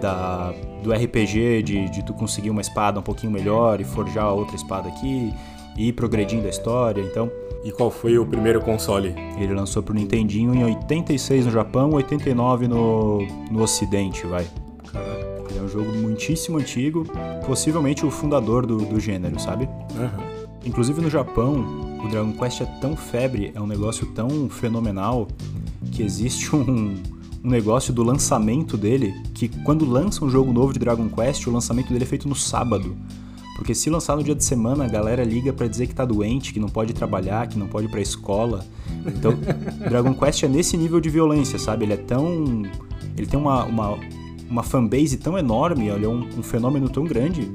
da, 0.01 0.53
do 0.83 0.93
RPG 0.93 1.63
de, 1.63 1.89
de 1.89 2.05
tu 2.05 2.13
conseguir 2.13 2.51
uma 2.51 2.61
espada 2.61 3.01
um 3.01 3.03
pouquinho 3.03 3.33
melhor 3.33 3.81
e 3.81 3.85
forjar 3.85 4.33
outra 4.35 4.57
espada 4.57 4.89
aqui 4.89 5.33
e 5.77 5.89
ir 5.89 5.93
progredindo 5.95 6.47
a 6.47 6.51
história. 6.51 7.01
Então, 7.01 7.31
E 7.65 7.73
qual 7.73 7.91
foi 7.91 8.19
o 8.19 8.27
primeiro 8.27 8.61
console? 8.61 9.15
ele 9.39 9.55
lançou 9.55 9.83
pro 9.83 9.95
Nintendinho 9.95 10.55
em 10.55 10.65
86 10.65 11.47
no 11.47 11.53
Japão, 11.53 11.91
89 11.95 12.69
no, 12.69 13.27
no 13.51 13.63
Ocidente, 13.63 14.27
vai. 14.27 14.47
Ele 15.49 15.59
é 15.59 15.63
um 15.63 15.69
jogo 15.69 15.91
muitíssimo 15.97 16.59
antigo, 16.59 17.07
possivelmente 17.47 18.05
o 18.05 18.11
fundador 18.11 18.67
do, 18.67 18.79
do 18.79 19.01
gênero, 19.01 19.39
sabe? 19.41 19.67
Aham. 19.97 20.25
Inclusive 20.65 21.01
no 21.01 21.09
Japão, 21.09 21.65
o 22.05 22.09
Dragon 22.09 22.33
Quest 22.33 22.61
é 22.61 22.67
tão 22.83 22.95
febre, 22.95 23.51
é 23.55 23.61
um 23.61 23.67
negócio 23.67 24.07
tão 24.09 24.49
fenomenal, 24.51 25.27
que 25.91 26.03
existe 26.03 26.55
um, 26.57 26.95
um 27.43 27.49
negócio 27.49 27.93
do 27.93 28.03
lançamento 28.03 28.77
dele, 28.77 29.15
que 29.35 29.49
quando 29.49 29.85
lança 29.85 30.25
um 30.25 30.31
jogo 30.31 30.53
novo 30.53 30.73
de 30.73 30.79
Dragon 30.79 31.09
Quest, 31.09 31.47
o 31.47 31.51
lançamento 31.51 31.93
dele 31.93 32.05
é 32.05 32.07
feito 32.07 32.29
no 32.29 32.35
sábado. 32.35 32.97
Porque 33.57 33.75
se 33.75 33.91
lançar 33.91 34.17
no 34.17 34.25
dia 34.25 34.35
de 34.35 34.43
semana, 34.43 34.87
a 34.87 34.89
galera 34.89 35.23
liga 35.23 35.53
pra 35.53 35.67
dizer 35.67 35.87
que 35.87 35.95
tá 35.95 36.05
doente, 36.05 36.53
que 36.53 36.59
não 36.59 36.69
pode 36.69 36.95
trabalhar, 36.95 37.47
que 37.47 37.59
não 37.59 37.67
pode 37.67 37.89
ir 37.89 37.91
pra 37.91 38.01
escola. 38.01 38.65
Então, 39.07 39.35
Dragon 39.87 40.15
Quest 40.15 40.45
é 40.45 40.49
nesse 40.49 40.79
nível 40.79 40.99
de 40.99 41.11
violência, 41.11 41.59
sabe? 41.59 41.85
Ele 41.85 41.93
é 41.93 41.99
tão. 41.99 42.63
Ele 43.17 43.27
tem 43.27 43.39
uma, 43.39 43.65
uma, 43.65 43.99
uma 44.49 44.63
fanbase 44.63 45.19
tão 45.19 45.37
enorme, 45.37 45.89
ele 45.89 46.07
é 46.07 46.09
um, 46.09 46.27
um 46.39 46.43
fenômeno 46.43 46.89
tão 46.89 47.05
grande, 47.05 47.51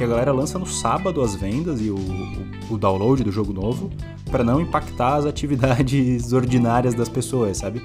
que 0.00 0.04
a 0.04 0.06
galera 0.06 0.32
lança 0.32 0.58
no 0.58 0.64
sábado 0.64 1.20
as 1.20 1.34
vendas 1.34 1.78
e 1.78 1.90
o, 1.90 1.94
o, 1.94 2.74
o 2.74 2.78
download 2.78 3.22
do 3.22 3.30
jogo 3.30 3.52
novo, 3.52 3.90
pra 4.30 4.42
não 4.42 4.58
impactar 4.58 5.16
as 5.16 5.26
atividades 5.26 6.32
ordinárias 6.32 6.94
das 6.94 7.06
pessoas, 7.06 7.58
sabe? 7.58 7.82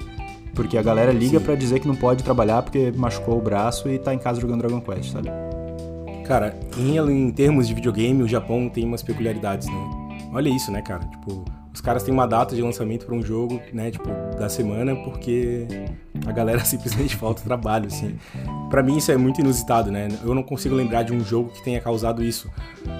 Porque 0.54 0.78
a 0.78 0.82
galera 0.82 1.12
liga 1.12 1.38
pra 1.38 1.54
dizer 1.54 1.78
que 1.78 1.86
não 1.86 1.94
pode 1.94 2.24
trabalhar 2.24 2.62
porque 2.62 2.90
machucou 2.96 3.36
o 3.36 3.42
braço 3.42 3.86
e 3.90 3.98
tá 3.98 4.14
em 4.14 4.18
casa 4.18 4.40
jogando 4.40 4.60
Dragon 4.60 4.80
Quest, 4.80 5.12
sabe? 5.12 5.28
Cara, 6.26 6.58
em, 6.78 6.96
em 6.96 7.30
termos 7.30 7.68
de 7.68 7.74
videogame, 7.74 8.22
o 8.22 8.28
Japão 8.28 8.66
tem 8.70 8.86
umas 8.86 9.02
peculiaridades, 9.02 9.68
né? 9.68 10.18
Olha 10.32 10.48
isso, 10.48 10.72
né, 10.72 10.80
cara? 10.80 11.04
Tipo, 11.04 11.44
os 11.74 11.82
caras 11.82 12.02
têm 12.02 12.14
uma 12.14 12.26
data 12.26 12.56
de 12.56 12.62
lançamento 12.62 13.04
pra 13.04 13.14
um 13.14 13.20
jogo, 13.20 13.60
né, 13.74 13.90
tipo, 13.90 14.08
da 14.38 14.48
semana, 14.48 14.96
porque 14.96 15.66
a 16.26 16.32
galera 16.32 16.62
simplesmente 16.64 17.16
falta 17.16 17.42
trabalho, 17.42 17.86
assim. 17.86 18.16
Pra 18.70 18.82
mim 18.82 18.96
isso 18.96 19.10
é 19.10 19.16
muito 19.16 19.40
inusitado, 19.40 19.90
né? 19.90 20.08
Eu 20.22 20.34
não 20.34 20.42
consigo 20.42 20.74
lembrar 20.74 21.02
de 21.02 21.12
um 21.12 21.24
jogo 21.24 21.50
que 21.50 21.62
tenha 21.62 21.80
causado 21.80 22.22
isso. 22.22 22.50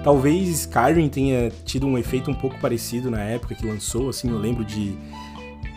Talvez 0.03 0.49
Skyrim 0.49 1.09
tenha 1.09 1.51
tido 1.65 1.87
um 1.87 1.97
efeito 1.97 2.31
um 2.31 2.35
pouco 2.35 2.59
parecido 2.61 3.11
na 3.11 3.21
época 3.21 3.55
que 3.55 3.67
lançou, 3.67 4.09
assim, 4.09 4.31
eu 4.31 4.39
lembro 4.39 4.65
de 4.65 4.97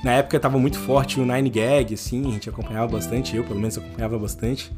na 0.04 0.14
época 0.14 0.40
tava 0.40 0.58
muito 0.58 0.80
forte 0.80 1.20
o 1.20 1.26
Nine 1.26 1.50
Gag, 1.50 1.94
assim, 1.94 2.26
a 2.30 2.32
gente 2.32 2.50
acompanhava 2.50 2.88
bastante, 2.88 3.36
eu 3.36 3.44
pelo 3.44 3.60
menos 3.60 3.78
acompanhava 3.78 4.18
bastante. 4.18 4.72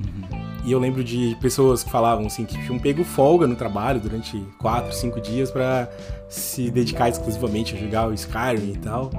E 0.63 0.72
eu 0.72 0.80
lembro 0.80 1.04
de 1.04 1.36
pessoas 1.42 1.84
que 1.84 1.90
falavam 1.90 2.28
assim 2.28 2.46
que 2.46 2.56
tinham 2.63 2.78
pego 2.78 3.04
folga 3.04 3.48
no 3.48 3.56
trabalho 3.56 4.00
durante 4.00 4.38
4, 4.60 4.94
5 4.94 5.22
dias 5.22 5.50
pra 5.52 5.88
se 6.30 6.69
dedicar 6.69 7.10
exclusivamente 7.10 7.75
a 7.75 7.80
jogar 7.80 8.08
o 8.08 8.13
Skyrim 8.13 8.74
e 8.74 8.78
tal. 8.78 9.10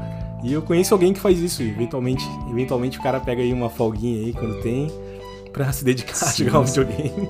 E 0.42 0.52
eu 0.52 0.62
conheço 0.62 0.92
alguém 0.92 1.12
que 1.12 1.20
faz 1.20 1.38
isso, 1.38 1.62
eventualmente, 1.62 2.24
eventualmente 2.50 2.98
o 2.98 3.02
cara 3.02 3.20
pega 3.20 3.42
aí 3.42 3.52
uma 3.52 3.70
folguinha 3.70 4.26
aí 4.26 4.32
quando 4.32 4.60
tem 4.60 4.90
pra 5.52 5.72
se 5.72 5.84
dedicar 5.84 6.12
a 6.12 6.16
Sim, 6.16 6.44
jogar 6.46 6.60
um 6.60 6.64
videogame. 6.64 7.28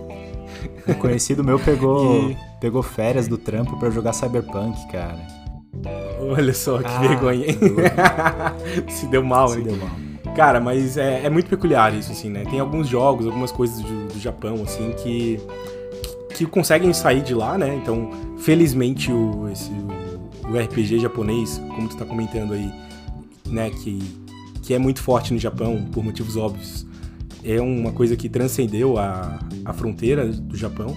Um 0.88 0.94
conhecido 0.94 1.44
meu 1.44 1.58
pegou, 1.58 2.30
E- 2.30 2.36
pegou 2.60 2.82
férias 2.82 3.28
do 3.28 3.36
trampo 3.36 3.76
pra 3.78 3.90
jogar 3.90 4.12
Cyberpunk, 4.12 4.86
cara. 4.90 5.18
Olha 6.20 6.54
só 6.54 6.78
que 6.78 6.84
Ah, 6.86 6.98
vergonha, 7.00 7.46
hein? 7.50 7.58
se 8.88 9.06
deu 9.08 9.22
mal, 9.22 9.48
Se 9.48 9.58
hein? 9.58 9.64
deu 9.64 9.76
mal. 9.76 9.90
Cara, 10.36 10.60
mas 10.60 10.96
é, 10.96 11.24
é 11.26 11.30
muito 11.30 11.48
peculiar 11.50 11.92
isso, 11.94 12.12
assim, 12.12 12.30
né? 12.30 12.44
Tem 12.48 12.58
alguns 12.60 12.88
jogos, 12.88 13.26
algumas 13.26 13.52
coisas 13.52 13.80
do, 13.82 14.08
do 14.08 14.18
Japão, 14.20 14.62
assim, 14.62 14.92
que, 15.02 15.38
que 16.34 16.46
conseguem 16.46 16.92
sair 16.94 17.20
de 17.22 17.34
lá, 17.34 17.58
né? 17.58 17.74
Então, 17.74 18.10
felizmente, 18.38 19.12
o, 19.12 19.48
esse, 19.52 19.70
o, 19.70 20.52
o 20.52 20.58
RPG 20.58 21.00
japonês, 21.00 21.60
como 21.74 21.88
tu 21.88 21.96
tá 21.96 22.04
comentando 22.06 22.54
aí, 22.54 22.70
né? 23.52 23.70
Que, 23.70 23.98
que 24.62 24.74
é 24.74 24.78
muito 24.78 25.02
forte 25.02 25.32
no 25.32 25.38
Japão, 25.38 25.84
por 25.92 26.04
motivos 26.04 26.36
óbvios, 26.36 26.86
é 27.44 27.60
uma 27.60 27.92
coisa 27.92 28.16
que 28.16 28.28
transcendeu 28.28 28.98
a, 28.98 29.38
a 29.64 29.72
fronteira 29.72 30.26
do 30.26 30.56
Japão. 30.56 30.94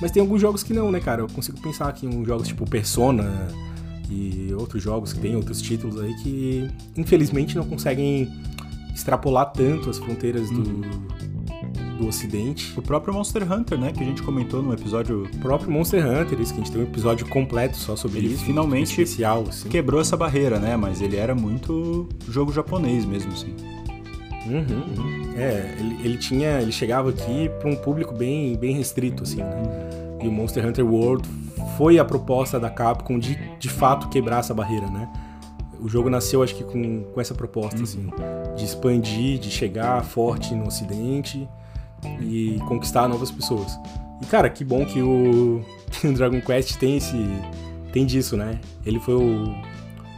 Mas 0.00 0.10
tem 0.10 0.20
alguns 0.20 0.40
jogos 0.40 0.62
que 0.62 0.72
não, 0.72 0.90
né, 0.90 1.00
cara? 1.00 1.22
Eu 1.22 1.28
consigo 1.28 1.60
pensar 1.60 1.88
aqui 1.88 2.06
em 2.06 2.24
jogos 2.24 2.48
tipo 2.48 2.68
Persona 2.68 3.48
e 4.08 4.52
outros 4.54 4.82
jogos 4.82 5.12
que 5.12 5.20
tem 5.20 5.36
outros 5.36 5.60
títulos 5.60 6.00
aí 6.00 6.14
que, 6.16 6.68
infelizmente, 6.96 7.56
não 7.56 7.64
conseguem 7.64 8.28
extrapolar 8.94 9.52
tanto 9.52 9.90
as 9.90 9.98
fronteiras 9.98 10.50
do, 10.50 10.80
do 12.00 12.08
Ocidente. 12.08 12.72
O 12.76 12.82
próprio 12.82 13.12
Monster 13.12 13.50
Hunter, 13.50 13.78
né, 13.78 13.92
que 13.92 14.02
a 14.02 14.06
gente 14.06 14.22
comentou 14.22 14.62
no 14.62 14.72
episódio, 14.72 15.24
O 15.24 15.38
próprio 15.38 15.70
Monster 15.70 16.04
Hunter, 16.04 16.40
isso 16.40 16.54
que 16.54 16.60
a 16.60 16.64
gente 16.64 16.72
tem 16.72 16.80
um 16.80 16.84
episódio 16.84 17.28
completo 17.28 17.76
só 17.76 17.94
sobre 17.94 18.18
Ele 18.18 18.34
isso. 18.34 18.44
finalmente 18.44 18.90
especial, 18.90 19.44
assim. 19.48 19.68
quebrou 19.68 20.00
essa 20.00 20.16
barreira, 20.16 20.58
né? 20.58 20.76
Mas 20.76 21.02
ele 21.02 21.16
era 21.16 21.34
muito 21.34 22.08
jogo 22.28 22.52
japonês 22.52 23.04
mesmo, 23.04 23.32
assim. 23.32 23.54
Uhum, 24.46 24.82
uhum. 24.96 25.32
É, 25.36 25.76
ele, 25.78 25.96
ele 26.02 26.16
tinha. 26.16 26.60
Ele 26.60 26.72
chegava 26.72 27.10
aqui 27.10 27.50
para 27.60 27.68
um 27.68 27.76
público 27.76 28.14
bem, 28.14 28.56
bem 28.56 28.74
restrito, 28.74 29.22
assim, 29.22 29.36
né? 29.36 29.62
E 30.22 30.26
o 30.26 30.32
Monster 30.32 30.66
Hunter 30.66 30.84
World 30.84 31.28
foi 31.76 31.98
a 31.98 32.04
proposta 32.04 32.58
da 32.58 32.70
Capcom 32.70 33.18
de, 33.18 33.38
de 33.58 33.68
fato 33.68 34.08
quebrar 34.08 34.40
essa 34.40 34.54
barreira, 34.54 34.86
né? 34.86 35.08
O 35.78 35.88
jogo 35.88 36.10
nasceu, 36.10 36.42
acho 36.42 36.54
que, 36.54 36.64
com, 36.64 37.04
com 37.04 37.20
essa 37.20 37.34
proposta, 37.34 37.82
assim, 37.82 38.10
de 38.56 38.64
expandir, 38.64 39.38
de 39.38 39.50
chegar 39.50 40.02
forte 40.04 40.54
no 40.54 40.66
ocidente 40.66 41.48
e 42.20 42.58
conquistar 42.66 43.08
novas 43.08 43.30
pessoas. 43.30 43.78
E, 44.20 44.26
cara, 44.26 44.48
que 44.50 44.64
bom 44.64 44.84
que 44.84 45.00
o, 45.00 45.62
que 45.90 46.06
o 46.06 46.12
Dragon 46.12 46.40
Quest 46.40 46.76
tem 46.76 46.96
esse. 46.96 47.16
tem 47.92 48.04
disso, 48.06 48.36
né? 48.36 48.58
Ele 48.84 49.00
foi 49.00 49.14
o, 49.14 49.54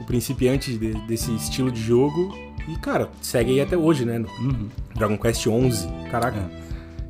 o 0.00 0.04
principiante 0.06 0.76
de- 0.76 0.94
desse 1.06 1.34
estilo 1.34 1.70
de 1.70 1.80
jogo 1.80 2.34
e, 2.68 2.76
cara, 2.78 3.08
segue 3.20 3.52
aí 3.52 3.60
até 3.60 3.76
hoje, 3.76 4.04
né? 4.04 4.18
Uhum. 4.40 4.68
Dragon 4.94 5.16
Quest 5.16 5.46
11, 5.46 5.88
caraca. 6.10 6.38
É. 6.38 6.62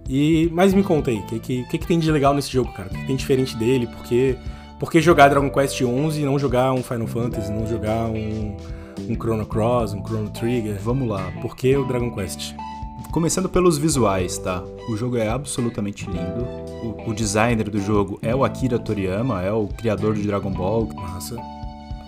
E, 0.09 0.51
mas 0.53 0.75
me 0.75 0.83
conta 0.83 1.11
aí, 1.11 1.19
o 1.19 1.23
que, 1.23 1.39
que, 1.39 1.65
que, 1.65 1.79
que 1.79 1.87
tem 1.87 1.99
de 1.99 2.11
legal 2.11 2.35
nesse 2.35 2.51
jogo, 2.53 2.73
cara? 2.73 2.89
O 2.89 2.93
que, 2.93 2.99
que 3.01 3.07
tem 3.07 3.17
diferente 3.17 3.57
dele? 3.57 3.87
Porque 3.87 4.37
por 4.79 4.91
que 4.91 5.01
jogar 5.01 5.29
Dragon 5.29 5.49
Quest 5.49 5.81
11 5.81 6.21
e 6.21 6.25
não 6.25 6.39
jogar 6.39 6.73
um 6.73 6.83
Final 6.83 7.07
Fantasy, 7.07 7.51
não 7.53 7.67
jogar 7.67 8.07
um, 8.07 8.57
um 9.09 9.15
Chrono 9.15 9.47
Cross, 9.47 9.95
um 9.95 10.05
Chrono 10.05 10.29
Trigger? 10.31 10.77
Vamos 10.83 11.09
lá. 11.09 11.31
Por 11.41 11.57
que 11.57 11.75
o 11.77 11.85
Dragon 11.87 12.11
Quest? 12.11 12.53
Começando 13.11 13.49
pelos 13.49 13.77
visuais, 13.77 14.39
tá? 14.39 14.63
O 14.89 14.97
jogo 14.97 15.17
é 15.17 15.29
absolutamente 15.29 16.07
lindo. 16.07 16.45
O, 16.83 17.11
o 17.11 17.15
designer 17.15 17.69
do 17.69 17.81
jogo 17.81 18.19
é 18.23 18.35
o 18.35 18.45
Akira 18.45 18.79
Toriyama, 18.79 19.43
é 19.43 19.53
o 19.53 19.67
criador 19.69 20.15
de 20.15 20.23
Dragon 20.23 20.51
Ball. 20.51 20.89
Massa. 20.95 21.37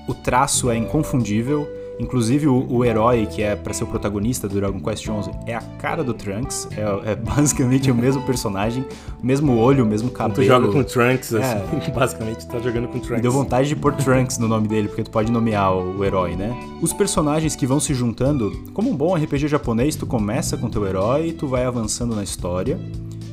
O 0.08 0.14
traço 0.14 0.70
é 0.70 0.76
inconfundível. 0.76 1.68
Inclusive 1.98 2.48
o, 2.48 2.66
o 2.70 2.84
herói 2.84 3.26
que 3.26 3.42
é 3.42 3.54
para 3.54 3.72
ser 3.72 3.84
o 3.84 3.86
protagonista 3.86 4.48
do 4.48 4.56
Dragon 4.56 4.80
Quest 4.80 5.04
XI 5.04 5.30
é 5.46 5.54
a 5.54 5.60
cara 5.78 6.02
do 6.02 6.12
Trunks, 6.12 6.68
é, 6.72 7.12
é 7.12 7.14
basicamente 7.16 7.90
o 7.90 7.94
mesmo 7.94 8.22
personagem, 8.22 8.84
o 9.22 9.26
mesmo 9.26 9.56
olho, 9.56 9.84
o 9.84 9.86
mesmo 9.86 10.10
cabelo. 10.10 10.34
Tu 10.34 10.44
joga 10.44 10.68
com 10.68 10.82
Trunks, 10.82 11.34
assim, 11.34 11.58
é. 11.86 11.90
basicamente 11.94 12.46
tá 12.46 12.58
jogando 12.58 12.88
com 12.88 12.98
Trunks. 12.98 13.22
Deu 13.22 13.32
vontade 13.32 13.68
de 13.68 13.76
pôr 13.76 13.94
Trunks 13.94 14.38
no 14.38 14.48
nome 14.48 14.66
dele, 14.66 14.88
porque 14.88 15.04
tu 15.04 15.10
pode 15.10 15.30
nomear 15.30 15.72
o, 15.72 15.98
o, 15.98 16.04
herói, 16.04 16.34
né? 16.34 16.52
Os 16.82 16.92
personagens 16.92 17.54
que 17.54 17.66
vão 17.66 17.78
se 17.78 17.94
juntando, 17.94 18.50
como 18.72 18.90
um 18.90 18.96
bom 18.96 19.14
RPG 19.14 19.48
japonês, 19.48 19.94
tu 19.94 20.06
começa 20.06 20.56
com 20.56 20.68
teu 20.68 20.86
herói, 20.86 21.32
tu 21.32 21.46
vai 21.46 21.64
avançando 21.64 22.16
na 22.16 22.22
história 22.22 22.78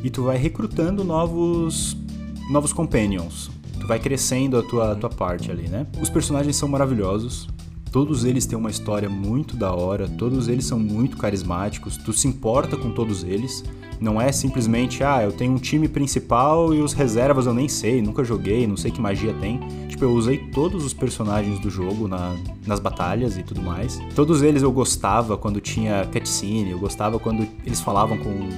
e 0.04 0.10
tu 0.10 0.24
vai 0.24 0.38
recrutando 0.38 1.04
novos 1.04 1.98
novos 2.50 2.74
companions. 2.74 3.50
Tu 3.80 3.88
vai 3.88 3.98
crescendo 3.98 4.60
a 4.60 4.62
tua, 4.62 4.92
a 4.92 4.96
tua 4.96 5.10
parte 5.10 5.50
ali, 5.50 5.68
né? 5.68 5.88
Os 6.00 6.10
personagens 6.10 6.56
são 6.56 6.70
maravilhosos. 6.70 7.48
Todos 7.92 8.24
eles 8.24 8.46
têm 8.46 8.58
uma 8.58 8.70
história 8.70 9.10
muito 9.10 9.58
da 9.58 9.74
hora, 9.74 10.08
todos 10.08 10.48
eles 10.48 10.64
são 10.64 10.80
muito 10.80 11.18
carismáticos, 11.18 11.98
tu 11.98 12.14
se 12.14 12.26
importa 12.26 12.78
com 12.78 12.90
todos 12.92 13.22
eles. 13.22 13.66
Não 14.00 14.20
é 14.20 14.32
simplesmente, 14.32 15.04
ah, 15.04 15.22
eu 15.22 15.34
tenho 15.34 15.52
um 15.52 15.58
time 15.58 15.90
principal 15.90 16.74
e 16.74 16.82
os 16.82 16.94
reservas 16.94 17.46
eu 17.46 17.54
nem 17.54 17.68
sei, 17.68 18.02
nunca 18.02 18.24
joguei, 18.24 18.66
não 18.66 18.78
sei 18.78 18.92
que 18.92 19.02
magia 19.02 19.34
tem. 19.34 19.60
Tipo, 19.90 20.06
eu 20.06 20.12
usei 20.14 20.38
todos 20.38 20.86
os 20.86 20.94
personagens 20.94 21.60
do 21.60 21.70
jogo 21.70 22.08
na, 22.08 22.34
nas 22.66 22.80
batalhas 22.80 23.38
e 23.38 23.44
tudo 23.44 23.62
mais. 23.62 24.00
Todos 24.16 24.42
eles 24.42 24.64
eu 24.64 24.72
gostava 24.72 25.38
quando 25.38 25.60
tinha 25.60 26.08
cutscene, 26.12 26.72
eu 26.72 26.80
gostava 26.80 27.20
quando 27.20 27.46
eles 27.66 27.82
falavam 27.82 28.18
com, 28.18 28.50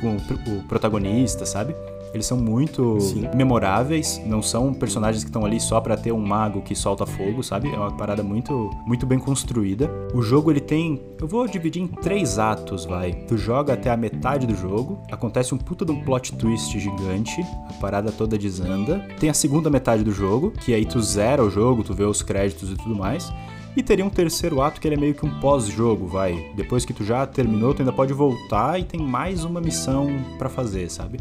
com 0.00 0.16
o 0.16 0.62
protagonista, 0.64 1.46
sabe? 1.46 1.74
Eles 2.16 2.24
são 2.24 2.38
muito 2.38 2.98
Sim. 2.98 3.28
memoráveis, 3.34 4.18
não 4.24 4.40
são 4.40 4.72
personagens 4.72 5.22
que 5.22 5.28
estão 5.28 5.44
ali 5.44 5.60
só 5.60 5.82
para 5.82 5.98
ter 5.98 6.12
um 6.12 6.26
mago 6.26 6.62
que 6.62 6.74
solta 6.74 7.04
fogo, 7.04 7.42
sabe? 7.42 7.68
É 7.68 7.76
uma 7.76 7.92
parada 7.92 8.22
muito, 8.22 8.70
muito 8.86 9.04
bem 9.04 9.18
construída. 9.18 9.90
O 10.14 10.22
jogo 10.22 10.50
ele 10.50 10.60
tem, 10.60 11.02
eu 11.20 11.28
vou 11.28 11.46
dividir 11.46 11.82
em 11.82 11.86
três 11.86 12.38
atos, 12.38 12.86
vai. 12.86 13.12
Tu 13.12 13.36
joga 13.36 13.74
até 13.74 13.90
a 13.90 13.98
metade 13.98 14.46
do 14.46 14.56
jogo, 14.56 14.98
acontece 15.12 15.54
um 15.54 15.58
puta 15.58 15.84
de 15.84 15.92
um 15.92 16.02
plot 16.02 16.34
twist 16.36 16.78
gigante, 16.80 17.42
a 17.68 17.72
parada 17.74 18.10
toda 18.10 18.38
desanda. 18.38 19.06
Tem 19.20 19.28
a 19.28 19.34
segunda 19.34 19.68
metade 19.68 20.02
do 20.02 20.10
jogo, 20.10 20.52
que 20.52 20.72
aí 20.72 20.86
tu 20.86 21.02
zera 21.02 21.44
o 21.44 21.50
jogo, 21.50 21.84
tu 21.84 21.92
vê 21.92 22.04
os 22.04 22.22
créditos 22.22 22.70
e 22.70 22.76
tudo 22.76 22.96
mais. 22.96 23.30
E 23.76 23.82
teria 23.82 24.06
um 24.06 24.08
terceiro 24.08 24.62
ato 24.62 24.80
que 24.80 24.88
ele 24.88 24.94
é 24.94 24.98
meio 24.98 25.14
que 25.14 25.26
um 25.26 25.38
pós-jogo, 25.38 26.06
vai. 26.06 26.50
Depois 26.56 26.86
que 26.86 26.94
tu 26.94 27.04
já 27.04 27.26
terminou, 27.26 27.74
tu 27.74 27.82
ainda 27.82 27.92
pode 27.92 28.14
voltar 28.14 28.80
e 28.80 28.84
tem 28.84 29.02
mais 29.02 29.44
uma 29.44 29.60
missão 29.60 30.08
para 30.38 30.48
fazer, 30.48 30.90
sabe? 30.90 31.20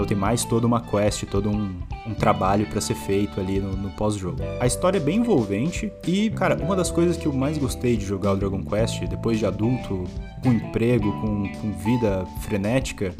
Então 0.00 0.08
tem 0.08 0.16
mais 0.16 0.46
toda 0.46 0.66
uma 0.66 0.80
quest, 0.80 1.24
todo 1.26 1.50
um, 1.50 1.74
um 2.06 2.14
trabalho 2.14 2.64
para 2.64 2.80
ser 2.80 2.94
feito 2.94 3.38
ali 3.38 3.60
no, 3.60 3.76
no 3.76 3.90
pós-jogo. 3.90 4.38
A 4.58 4.66
história 4.66 4.96
é 4.96 5.00
bem 5.00 5.18
envolvente 5.18 5.92
e, 6.06 6.30
cara, 6.30 6.56
uma 6.56 6.74
das 6.74 6.90
coisas 6.90 7.18
que 7.18 7.26
eu 7.26 7.32
mais 7.34 7.58
gostei 7.58 7.98
de 7.98 8.06
jogar 8.06 8.32
o 8.32 8.36
Dragon 8.38 8.64
Quest, 8.64 9.04
depois 9.04 9.38
de 9.38 9.44
adulto, 9.44 10.04
com 10.42 10.52
emprego, 10.54 11.12
com, 11.20 11.52
com 11.52 11.72
vida 11.72 12.24
frenética, 12.40 13.14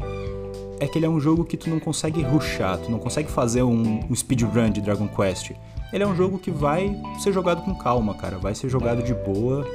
é 0.81 0.87
que 0.87 0.97
ele 0.97 1.05
é 1.05 1.09
um 1.11 1.21
jogo 1.21 1.45
que 1.45 1.59
tu 1.59 1.69
não 1.69 1.79
consegue 1.79 2.23
rushar, 2.23 2.79
tu 2.79 2.91
não 2.91 2.99
consegue 2.99 3.31
fazer 3.31 3.63
um, 3.63 4.01
um 4.09 4.15
speedrun 4.15 4.71
de 4.71 4.81
Dragon 4.81 5.07
Quest. 5.07 5.53
Ele 5.93 6.03
é 6.03 6.07
um 6.07 6.17
jogo 6.17 6.39
que 6.39 6.51
vai 6.51 6.97
ser 7.19 7.31
jogado 7.31 7.63
com 7.63 7.75
calma, 7.75 8.15
cara, 8.15 8.39
vai 8.39 8.55
ser 8.55 8.71
jogado 8.71 9.03
de 9.03 9.13
boa 9.13 9.67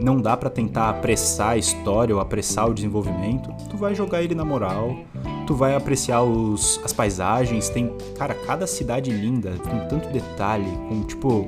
não 0.00 0.20
dá 0.20 0.36
para 0.36 0.50
tentar 0.50 0.90
apressar 0.90 1.50
a 1.50 1.56
história 1.56 2.14
ou 2.14 2.20
apressar 2.20 2.68
o 2.68 2.74
desenvolvimento. 2.74 3.50
Tu 3.70 3.76
vai 3.76 3.94
jogar 3.94 4.22
ele 4.22 4.34
na 4.34 4.44
moral, 4.44 4.96
tu 5.46 5.54
vai 5.54 5.74
apreciar 5.74 6.22
os, 6.22 6.80
as 6.84 6.92
paisagens, 6.92 7.68
tem, 7.68 7.92
cara, 8.16 8.34
cada 8.34 8.66
cidade 8.66 9.10
linda, 9.10 9.52
com 9.58 9.88
tanto 9.88 10.08
detalhe, 10.10 10.70
com 10.88 11.02
tipo 11.02 11.44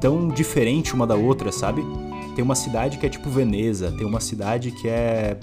tão 0.00 0.28
diferente 0.28 0.94
uma 0.94 1.06
da 1.06 1.14
outra, 1.14 1.50
sabe? 1.50 1.82
Tem 2.34 2.44
uma 2.44 2.54
cidade 2.54 2.98
que 2.98 3.06
é 3.06 3.08
tipo 3.08 3.30
Veneza, 3.30 3.90
tem 3.92 4.06
uma 4.06 4.20
cidade 4.20 4.70
que 4.70 4.88
é 4.88 5.38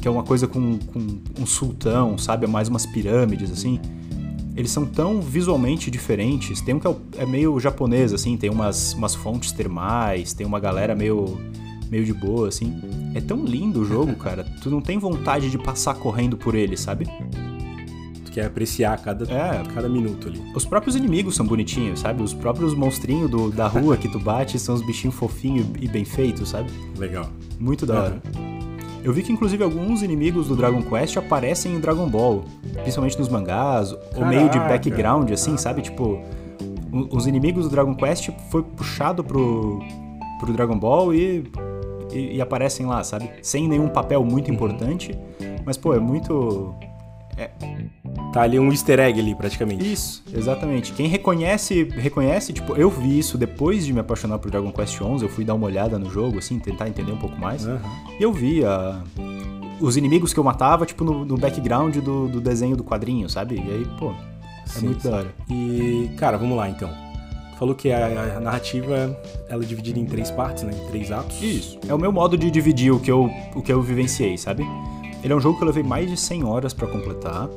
que 0.00 0.08
é 0.08 0.10
uma 0.10 0.22
coisa 0.22 0.46
com, 0.46 0.78
com 0.78 1.20
um 1.38 1.44
sultão, 1.44 2.16
sabe? 2.16 2.46
É 2.46 2.48
mais 2.48 2.68
umas 2.68 2.86
pirâmides 2.86 3.52
assim 3.52 3.78
eles 4.60 4.70
são 4.70 4.86
tão 4.86 5.20
visualmente 5.20 5.90
diferentes. 5.90 6.60
Tem 6.60 6.74
um 6.74 6.78
que 6.78 6.86
é, 6.86 6.94
é, 7.18 7.26
meio 7.26 7.58
japonês, 7.58 8.12
assim, 8.12 8.36
tem 8.36 8.50
umas, 8.50 8.94
umas 8.94 9.14
fontes 9.14 9.52
termais, 9.52 10.32
tem 10.32 10.46
uma 10.46 10.60
galera 10.60 10.94
meio, 10.94 11.38
meio 11.90 12.04
de 12.04 12.12
boa, 12.12 12.48
assim. 12.48 12.80
É 13.14 13.20
tão 13.20 13.44
lindo 13.44 13.80
o 13.80 13.84
jogo, 13.84 14.14
cara. 14.20 14.44
Tu 14.62 14.70
não 14.70 14.80
tem 14.80 14.98
vontade 14.98 15.50
de 15.50 15.58
passar 15.58 15.94
correndo 15.94 16.36
por 16.36 16.54
ele, 16.54 16.76
sabe? 16.76 17.06
Tu 18.24 18.32
quer 18.32 18.46
apreciar 18.46 18.96
cada, 18.98 19.24
é, 19.32 19.62
cada 19.74 19.88
minuto 19.88 20.28
ali. 20.28 20.40
Os 20.54 20.64
próprios 20.64 20.94
inimigos 20.94 21.34
são 21.34 21.46
bonitinhos, 21.46 22.00
sabe? 22.00 22.22
Os 22.22 22.34
próprios 22.34 22.74
monstrinhos 22.74 23.30
do, 23.30 23.50
da 23.50 23.66
rua 23.66 23.96
que 23.96 24.08
tu 24.08 24.20
bate 24.20 24.58
são 24.58 24.74
os 24.74 24.82
bichinhos 24.82 25.16
fofinhos 25.16 25.66
e 25.80 25.88
bem 25.88 26.04
feitos, 26.04 26.50
sabe? 26.50 26.70
Legal. 26.96 27.28
Muito 27.58 27.84
da 27.84 28.02
hora. 28.02 28.49
Eu 29.02 29.12
vi 29.12 29.22
que 29.22 29.32
inclusive 29.32 29.64
alguns 29.64 30.02
inimigos 30.02 30.48
do 30.48 30.56
Dragon 30.56 30.82
Quest 30.82 31.16
aparecem 31.16 31.74
em 31.74 31.80
Dragon 31.80 32.08
Ball, 32.08 32.44
principalmente 32.82 33.18
nos 33.18 33.28
mangás, 33.28 33.92
Caraca. 33.92 34.18
ou 34.18 34.26
meio 34.26 34.48
de 34.50 34.58
background, 34.58 35.30
assim, 35.30 35.56
sabe? 35.56 35.80
Tipo, 35.80 36.20
os 37.10 37.26
inimigos 37.26 37.64
do 37.64 37.70
Dragon 37.70 37.94
Quest 37.94 38.30
foi 38.50 38.62
puxado 38.62 39.24
pro, 39.24 39.80
pro 40.38 40.52
Dragon 40.52 40.78
Ball 40.78 41.14
e, 41.14 41.44
e, 42.12 42.36
e 42.36 42.40
aparecem 42.42 42.84
lá, 42.84 43.02
sabe? 43.02 43.30
Sem 43.42 43.66
nenhum 43.66 43.88
papel 43.88 44.22
muito 44.24 44.48
uhum. 44.48 44.54
importante, 44.54 45.18
mas 45.64 45.76
pô, 45.76 45.94
é 45.94 45.98
muito. 45.98 46.74
É, 47.36 47.50
Tá 48.32 48.42
ali 48.42 48.60
um 48.60 48.70
easter 48.70 49.00
egg 49.00 49.18
ali, 49.18 49.34
praticamente. 49.34 49.92
Isso, 49.92 50.22
exatamente. 50.32 50.92
Quem 50.92 51.08
reconhece, 51.08 51.84
reconhece, 51.84 52.52
tipo, 52.52 52.76
eu 52.76 52.88
vi 52.88 53.18
isso 53.18 53.36
depois 53.36 53.84
de 53.84 53.92
me 53.92 54.00
apaixonar 54.00 54.38
por 54.38 54.50
Dragon 54.50 54.70
Quest 54.70 54.96
XI, 54.96 55.22
eu 55.22 55.28
fui 55.28 55.44
dar 55.44 55.54
uma 55.54 55.66
olhada 55.66 55.98
no 55.98 56.08
jogo, 56.08 56.38
assim, 56.38 56.58
tentar 56.58 56.88
entender 56.88 57.10
um 57.10 57.18
pouco 57.18 57.36
mais. 57.36 57.66
Uhum. 57.66 57.78
E 58.18 58.22
eu 58.22 58.32
vi 58.32 58.64
a, 58.64 59.02
os 59.80 59.96
inimigos 59.96 60.32
que 60.32 60.38
eu 60.38 60.44
matava, 60.44 60.86
tipo, 60.86 61.02
no, 61.02 61.24
no 61.24 61.36
background 61.36 61.96
do, 61.96 62.28
do, 62.28 62.40
desenho 62.40 62.76
do 62.76 62.84
quadrinho, 62.84 63.28
sabe? 63.28 63.56
E 63.56 63.70
aí, 63.70 63.86
pô, 63.98 64.12
é 64.12 64.68
sim, 64.68 64.86
muito 64.86 65.02
sim. 65.02 65.10
da 65.10 65.16
hora. 65.16 65.34
E, 65.48 66.10
cara, 66.16 66.36
vamos 66.36 66.56
lá, 66.56 66.68
então. 66.68 66.90
Falou 67.58 67.74
que 67.74 67.90
a, 67.90 68.36
a, 68.36 68.40
narrativa 68.40 69.18
ela 69.48 69.62
é 69.62 69.66
dividida 69.66 69.98
em 69.98 70.06
três 70.06 70.30
partes, 70.30 70.62
né? 70.62 70.72
Em 70.72 70.86
três 70.88 71.10
atos. 71.10 71.42
Isso. 71.42 71.78
É 71.86 71.92
o 71.92 71.98
meu 71.98 72.12
modo 72.12 72.38
de 72.38 72.50
dividir 72.50 72.92
o 72.92 73.00
que 73.00 73.10
eu, 73.10 73.30
o 73.54 73.60
que 73.60 73.72
eu 73.72 73.82
vivenciei, 73.82 74.38
sabe? 74.38 74.64
Ele 75.22 75.32
é 75.32 75.36
um 75.36 75.40
jogo 75.40 75.58
que 75.58 75.64
eu 75.64 75.66
levei 75.66 75.82
mais 75.82 76.08
de 76.08 76.16
100 76.16 76.44
horas 76.44 76.72
para 76.72 76.86
completar. 76.86 77.48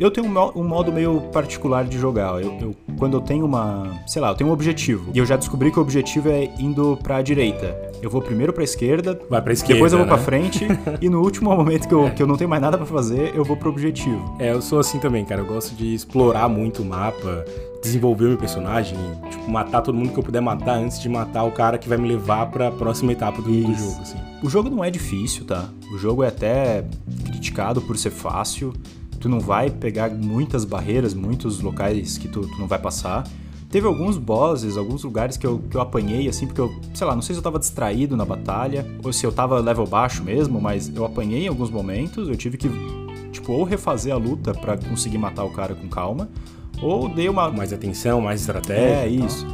Eu 0.00 0.10
tenho 0.10 0.26
um, 0.26 0.64
modo 0.64 0.90
meio 0.90 1.20
particular 1.30 1.84
de 1.84 1.98
jogar. 1.98 2.42
Eu, 2.42 2.58
eu, 2.58 2.76
quando 2.98 3.18
eu 3.18 3.20
tenho 3.20 3.44
uma. 3.44 4.00
Sei 4.06 4.20
lá, 4.22 4.30
eu 4.30 4.34
tenho 4.34 4.48
um 4.48 4.52
objetivo. 4.52 5.10
E 5.12 5.18
eu 5.18 5.26
já 5.26 5.36
descobri 5.36 5.70
que 5.70 5.78
o 5.78 5.82
objetivo 5.82 6.30
é 6.30 6.50
indo 6.58 6.98
pra 7.02 7.20
direita. 7.20 7.76
Eu 8.00 8.08
vou 8.08 8.22
primeiro 8.22 8.50
pra 8.50 8.64
esquerda. 8.64 9.20
Vai 9.28 9.42
pra 9.42 9.52
esquerda. 9.52 9.74
Depois 9.74 9.92
eu 9.92 9.98
vou 9.98 10.06
né? 10.06 10.14
pra 10.14 10.22
frente. 10.22 10.66
e 11.02 11.10
no 11.10 11.20
último 11.20 11.54
momento 11.54 11.86
que 11.86 11.92
eu, 11.92 12.10
que 12.12 12.22
eu 12.22 12.26
não 12.26 12.38
tenho 12.38 12.48
mais 12.48 12.62
nada 12.62 12.78
para 12.78 12.86
fazer, 12.86 13.36
eu 13.36 13.44
vou 13.44 13.58
pro 13.58 13.68
objetivo. 13.68 14.36
É, 14.38 14.52
eu 14.52 14.62
sou 14.62 14.78
assim 14.78 14.98
também, 14.98 15.22
cara. 15.22 15.42
Eu 15.42 15.46
gosto 15.46 15.74
de 15.74 15.94
explorar 15.94 16.48
muito 16.48 16.80
o 16.80 16.84
mapa, 16.86 17.44
desenvolver 17.82 18.24
o 18.24 18.28
meu 18.28 18.38
personagem, 18.38 18.96
tipo, 19.28 19.50
matar 19.50 19.82
todo 19.82 19.94
mundo 19.94 20.14
que 20.14 20.18
eu 20.18 20.24
puder 20.24 20.40
matar 20.40 20.78
antes 20.78 20.98
de 20.98 21.10
matar 21.10 21.44
o 21.44 21.52
cara 21.52 21.76
que 21.76 21.86
vai 21.86 21.98
me 21.98 22.08
levar 22.08 22.46
pra 22.46 22.70
próxima 22.70 23.12
etapa 23.12 23.42
do, 23.42 23.50
do 23.50 23.74
jogo, 23.74 24.00
assim. 24.00 24.16
O 24.42 24.48
jogo 24.48 24.70
não 24.70 24.82
é 24.82 24.90
difícil, 24.90 25.44
tá? 25.44 25.68
O 25.92 25.98
jogo 25.98 26.24
é 26.24 26.28
até 26.28 26.86
criticado 27.26 27.82
por 27.82 27.98
ser 27.98 28.10
fácil 28.10 28.72
tu 29.20 29.28
não 29.28 29.38
vai 29.38 29.70
pegar 29.70 30.10
muitas 30.10 30.64
barreiras, 30.64 31.14
muitos 31.14 31.60
locais 31.60 32.16
que 32.16 32.26
tu, 32.26 32.40
tu 32.40 32.58
não 32.58 32.66
vai 32.66 32.78
passar. 32.78 33.24
Teve 33.70 33.86
alguns 33.86 34.18
bosses, 34.18 34.76
alguns 34.76 35.04
lugares 35.04 35.36
que 35.36 35.46
eu, 35.46 35.60
que 35.70 35.76
eu 35.76 35.80
apanhei, 35.80 36.28
assim, 36.28 36.46
porque 36.46 36.60
eu, 36.60 36.74
sei 36.92 37.06
lá, 37.06 37.14
não 37.14 37.22
sei 37.22 37.34
se 37.34 37.38
eu 37.38 37.42
tava 37.42 37.58
distraído 37.58 38.16
na 38.16 38.24
batalha, 38.24 38.84
ou 39.04 39.12
se 39.12 39.24
eu 39.24 39.30
tava 39.30 39.60
level 39.60 39.86
baixo 39.86 40.24
mesmo, 40.24 40.60
mas 40.60 40.90
eu 40.92 41.04
apanhei 41.04 41.44
em 41.44 41.48
alguns 41.48 41.70
momentos, 41.70 42.28
eu 42.28 42.34
tive 42.34 42.56
que, 42.56 42.68
tipo, 43.30 43.52
ou 43.52 43.62
refazer 43.62 44.12
a 44.12 44.16
luta 44.16 44.52
para 44.52 44.76
conseguir 44.76 45.18
matar 45.18 45.44
o 45.44 45.50
cara 45.50 45.74
com 45.74 45.88
calma, 45.88 46.28
ou 46.82 47.08
dei 47.08 47.28
uma. 47.28 47.50
Mais 47.50 47.72
atenção, 47.72 48.20
mais 48.20 48.40
estratégia. 48.40 49.04
É, 49.04 49.08
isso. 49.08 49.46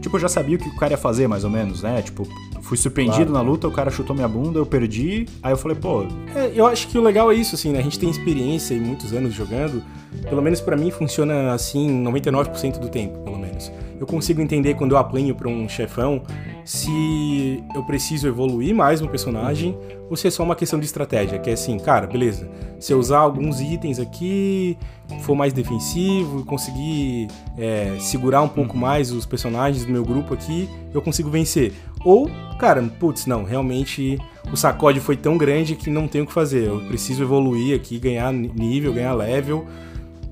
Tipo, 0.00 0.16
eu 0.16 0.20
já 0.20 0.28
sabia 0.28 0.56
o 0.56 0.58
que 0.58 0.68
o 0.68 0.76
cara 0.76 0.94
ia 0.94 0.98
fazer, 0.98 1.28
mais 1.28 1.44
ou 1.44 1.50
menos, 1.50 1.82
né? 1.82 2.00
Tipo, 2.02 2.26
fui 2.62 2.76
surpreendido 2.76 3.32
claro. 3.32 3.44
na 3.44 3.50
luta, 3.50 3.68
o 3.68 3.70
cara 3.70 3.90
chutou 3.90 4.14
minha 4.14 4.28
bunda, 4.28 4.58
eu 4.58 4.66
perdi. 4.66 5.26
Aí 5.42 5.52
eu 5.52 5.56
falei, 5.56 5.76
pô. 5.76 6.04
É, 6.34 6.52
eu 6.54 6.66
acho 6.66 6.88
que 6.88 6.96
o 6.96 7.02
legal 7.02 7.30
é 7.30 7.34
isso, 7.34 7.54
assim, 7.54 7.70
né? 7.72 7.80
A 7.80 7.82
gente 7.82 7.98
tem 7.98 8.08
experiência 8.08 8.74
e 8.74 8.80
muitos 8.80 9.12
anos 9.12 9.34
jogando. 9.34 9.82
Pelo 10.28 10.42
menos 10.42 10.60
para 10.60 10.76
mim 10.76 10.90
funciona 10.90 11.52
assim 11.52 12.02
99% 12.02 12.78
do 12.78 12.88
tempo, 12.88 13.18
pelo 13.18 13.38
menos. 13.38 13.70
Eu 14.00 14.06
consigo 14.06 14.40
entender 14.40 14.74
quando 14.74 14.92
eu 14.92 14.96
apanho 14.96 15.34
pra 15.34 15.46
um 15.46 15.68
chefão 15.68 16.22
se 16.64 17.62
eu 17.74 17.84
preciso 17.84 18.26
evoluir 18.26 18.74
mais 18.74 18.98
no 18.98 19.08
personagem 19.08 19.76
ou 20.08 20.16
se 20.16 20.26
é 20.26 20.30
só 20.30 20.42
uma 20.42 20.56
questão 20.56 20.80
de 20.80 20.86
estratégia, 20.86 21.38
que 21.38 21.50
é 21.50 21.52
assim, 21.52 21.78
cara, 21.78 22.06
beleza. 22.06 22.48
Se 22.80 22.94
eu 22.94 22.98
usar 22.98 23.18
alguns 23.18 23.60
itens 23.60 23.98
aqui, 24.00 24.78
for 25.20 25.36
mais 25.36 25.52
defensivo, 25.52 26.46
conseguir 26.46 27.28
é, 27.58 27.94
segurar 28.00 28.40
um 28.40 28.48
pouco 28.48 28.74
mais 28.74 29.12
os 29.12 29.26
personagens 29.26 29.84
do 29.84 29.92
meu 29.92 30.02
grupo 30.02 30.32
aqui, 30.32 30.66
eu 30.94 31.02
consigo 31.02 31.28
vencer. 31.28 31.74
Ou, 32.02 32.30
cara, 32.58 32.82
putz, 32.98 33.26
não, 33.26 33.44
realmente 33.44 34.18
o 34.50 34.56
sacode 34.56 34.98
foi 34.98 35.16
tão 35.16 35.36
grande 35.36 35.76
que 35.76 35.90
não 35.90 36.08
tenho 36.08 36.24
o 36.24 36.26
que 36.26 36.32
fazer. 36.32 36.68
Eu 36.68 36.80
preciso 36.86 37.22
evoluir 37.22 37.76
aqui, 37.76 37.98
ganhar 37.98 38.32
nível, 38.32 38.94
ganhar 38.94 39.12
level 39.12 39.66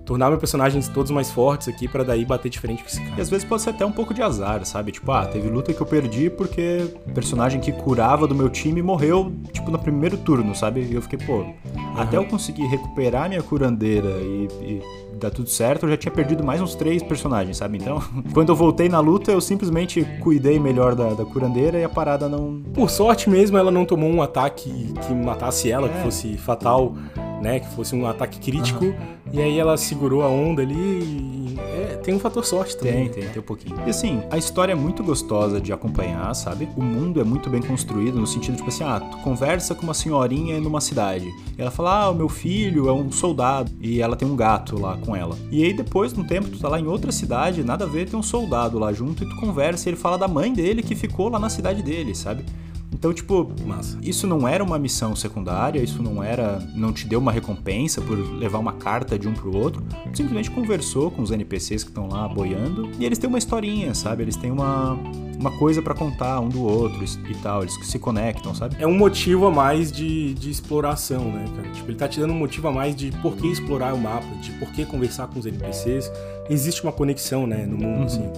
tornar 0.09 0.31
meus 0.31 0.41
personagens 0.41 0.89
todos 0.89 1.11
mais 1.11 1.31
fortes 1.31 1.69
aqui 1.69 1.87
para 1.87 2.03
daí 2.03 2.25
bater 2.25 2.49
diferente 2.49 2.83
com 2.83 2.89
esse 2.89 2.99
cara. 2.99 3.19
E 3.19 3.21
às 3.21 3.29
vezes 3.29 3.45
pode 3.45 3.61
ser 3.61 3.71
até 3.71 3.85
um 3.85 3.93
pouco 3.93 4.15
de 4.15 4.23
azar, 4.23 4.65
sabe? 4.65 4.91
Tipo, 4.91 5.13
ah, 5.13 5.27
teve 5.27 5.51
luta 5.51 5.71
que 5.71 5.81
eu 5.83 5.87
perdi 5.87 6.31
porque 6.31 6.91
o 7.07 7.13
personagem 7.13 7.61
que 7.61 7.71
curava 7.71 8.27
do 8.27 8.35
meu 8.35 8.49
time 8.49 8.81
morreu, 8.81 9.31
tipo, 9.53 9.71
no 9.71 9.79
primeiro 9.79 10.17
turno, 10.17 10.55
sabe? 10.55 10.81
E 10.81 10.95
eu 10.95 11.03
fiquei, 11.03 11.19
pô, 11.19 11.41
uhum. 11.41 11.55
até 11.95 12.17
eu 12.17 12.25
conseguir 12.25 12.65
recuperar 12.69 13.29
minha 13.29 13.43
curandeira 13.43 14.09
e, 14.09 14.49
e 14.63 14.83
dar 15.21 15.31
tudo 15.31 15.51
certo, 15.51 15.85
eu 15.85 15.91
já 15.91 15.97
tinha 15.99 16.13
perdido 16.13 16.43
mais 16.43 16.63
uns 16.63 16.75
três 16.75 17.03
personagens, 17.03 17.59
sabe? 17.59 17.77
Então, 17.77 18.03
quando 18.33 18.49
eu 18.49 18.57
voltei 18.57 18.89
na 18.89 19.01
luta, 19.01 19.31
eu 19.31 19.43
simplesmente 19.43 20.07
cuidei 20.21 20.59
melhor 20.59 20.95
da, 20.95 21.11
da 21.13 21.25
curandeira 21.27 21.79
e 21.79 21.85
a 21.85 21.89
parada 21.89 22.31
não. 22.31 22.63
Por 22.73 22.89
sorte 22.89 23.29
mesmo, 23.29 23.59
ela 23.59 23.71
não 23.71 23.85
tomou 23.85 24.09
um 24.09 24.23
ataque 24.23 24.95
que 25.07 25.13
matasse 25.13 25.71
ela, 25.71 25.87
é. 25.87 25.91
que 25.91 25.99
fosse 25.99 26.39
fatal 26.39 26.95
né? 27.41 27.61
Que 27.61 27.69
fosse 27.69 27.95
um 27.95 28.07
ataque 28.07 28.39
crítico. 28.39 28.85
Uhum. 28.85 29.18
E 29.33 29.41
aí 29.41 29.59
ela 29.59 29.77
segurou 29.77 30.23
a 30.23 30.29
onda 30.29 30.63
ali 30.63 30.75
e... 30.75 31.57
é, 31.59 31.97
tem 32.03 32.15
um 32.15 32.19
fator 32.19 32.45
sorte 32.45 32.77
também. 32.77 33.09
Tem, 33.09 33.23
tem, 33.23 33.33
tem 33.33 33.43
um 33.43 33.45
pouquinho. 33.45 33.77
E 33.87 33.91
assim, 33.91 34.23
a 34.31 34.39
história 34.39 34.73
é 34.73 34.75
muito 34.75 35.03
gostosa 35.03 35.61
de 35.61 35.73
acompanhar, 35.73 36.33
sabe? 36.35 36.69
O 36.77 36.83
mundo 36.83 37.21
é 37.21 37.25
muito 37.25 37.51
bem 37.51 37.61
construído 37.61 38.19
no 38.19 38.27
sentido, 38.27 38.57
tipo 38.57 38.69
assim, 38.69 38.85
ah, 38.85 39.01
tu 39.01 39.19
conversa 39.19 39.75
com 39.75 39.83
uma 39.83 39.95
senhorinha 39.95 40.61
numa 40.61 40.81
cidade. 40.81 41.29
Ela 41.57 41.71
fala, 41.71 42.05
ah, 42.05 42.11
o 42.11 42.15
meu 42.15 42.29
filho 42.29 42.89
é 42.89 42.93
um 42.93 43.11
soldado. 43.13 43.71
E 43.81 44.01
ela 44.01 44.17
tem 44.17 44.27
um 44.27 44.37
gato 44.37 44.81
lá 44.81 44.97
com 44.97 45.15
ela. 45.15 45.37
E 45.51 45.63
aí 45.63 45.73
depois, 45.73 46.13
num 46.13 46.25
tempo, 46.25 46.49
tu 46.49 46.59
tá 46.59 46.69
lá 46.69 46.81
em 46.81 46.87
outra 46.87 47.13
cidade, 47.13 47.63
nada 47.63 47.85
a 47.85 47.89
ver, 47.89 48.09
tem 48.09 48.19
um 48.19 48.23
soldado 48.23 48.79
lá 48.79 48.93
junto 48.93 49.25
e 49.25 49.29
tu 49.29 49.37
conversa 49.37 49.89
e 49.89 49.91
ele 49.91 49.97
fala 49.97 50.17
da 50.17 50.29
mãe 50.29 50.53
dele 50.53 50.83
que 50.83 50.95
ficou 50.95 51.29
lá 51.29 51.39
na 51.39 51.49
cidade 51.49 51.83
dele, 51.83 52.15
sabe? 52.15 52.45
Então, 52.93 53.13
tipo, 53.13 53.53
Massa. 53.67 53.99
isso 54.03 54.27
não 54.27 54.49
era 54.49 54.63
uma 54.63 54.79
missão 54.79 55.15
secundária, 55.15 55.81
isso 55.81 56.03
não 56.03 56.23
era. 56.23 56.59
não 56.75 56.93
te 56.93 57.07
deu 57.07 57.19
uma 57.19 57.31
recompensa 57.31 58.01
por 58.01 58.17
levar 58.17 58.59
uma 58.59 58.73
carta 58.73 59.19
de 59.19 59.29
um 59.29 59.35
pro 59.35 59.57
outro. 59.57 59.83
Simplesmente 60.13 60.51
conversou 60.51 61.11
com 61.11 61.23
os 61.23 61.31
NPCs 61.31 61.85
que 61.85 61.91
estão 61.91 62.09
lá 62.09 62.27
boiando 62.27 62.91
e 62.99 63.05
eles 63.05 63.19
têm 63.19 63.29
uma 63.29 63.39
historinha, 63.39 63.95
sabe? 63.95 64.23
Eles 64.23 64.37
têm 64.37 64.51
uma, 64.51 64.99
uma 65.39 65.51
coisa 65.59 65.83
para 65.83 65.95
contar 65.95 66.41
um 66.41 66.49
do 66.49 66.63
outro 66.63 67.05
e 67.05 67.35
tal, 67.37 67.63
eles 67.63 67.75
se 67.83 67.99
conectam, 67.99 68.55
sabe? 68.55 68.77
É 68.79 68.87
um 68.87 68.97
motivo 68.97 69.47
a 69.47 69.51
mais 69.51 69.93
de, 69.93 70.35
de 70.35 70.51
exploração, 70.51 71.25
né, 71.31 71.45
cara? 71.55 71.71
Tipo, 71.71 71.91
ele 71.91 71.99
tá 71.99 72.09
te 72.09 72.19
dando 72.19 72.33
um 72.33 72.39
motivo 72.39 72.69
a 72.69 72.73
mais 72.73 72.97
de 72.97 73.13
por 73.23 73.37
que 73.37 73.47
explorar 73.47 73.95
o 73.95 73.99
mapa, 73.99 74.27
de 74.41 74.51
por 74.53 74.69
que 74.73 74.85
conversar 74.85 75.29
com 75.29 75.39
os 75.39 75.47
NPCs. 75.47 76.11
Existe 76.51 76.83
uma 76.83 76.93
conexão, 76.93 77.47
né, 77.47 77.67
no 77.67 77.77
mundo, 77.77 77.99
uhum. 77.99 78.05
assim. 78.05 78.31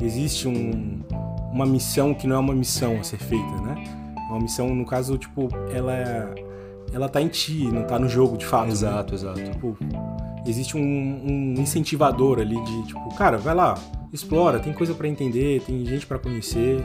Existe 0.00 0.46
um 0.46 1.00
uma 1.52 1.66
missão 1.66 2.14
que 2.14 2.26
não 2.26 2.36
é 2.36 2.38
uma 2.38 2.54
missão 2.54 2.98
a 2.98 3.02
ser 3.02 3.18
feita, 3.18 3.60
né? 3.62 3.84
É 4.16 4.32
uma 4.32 4.40
missão, 4.40 4.74
no 4.74 4.84
caso, 4.84 5.16
tipo, 5.16 5.48
ela 5.72 6.34
ela 6.92 7.08
tá 7.08 7.20
em 7.20 7.28
ti, 7.28 7.70
não 7.70 7.84
tá 7.84 7.98
no 7.98 8.08
jogo 8.08 8.36
de 8.36 8.46
fato. 8.46 8.70
Exato, 8.70 9.12
né? 9.12 9.18
exato. 9.18 9.42
Tipo, 9.42 9.76
existe 10.46 10.76
um, 10.76 10.80
um, 10.80 11.54
incentivador 11.58 12.38
ali 12.38 12.60
de, 12.62 12.86
tipo, 12.86 13.14
cara, 13.14 13.36
vai 13.36 13.54
lá, 13.54 13.74
explora, 14.12 14.58
tem 14.58 14.72
coisa 14.72 14.94
para 14.94 15.06
entender, 15.06 15.60
tem 15.62 15.84
gente 15.84 16.06
para 16.06 16.18
conhecer 16.18 16.82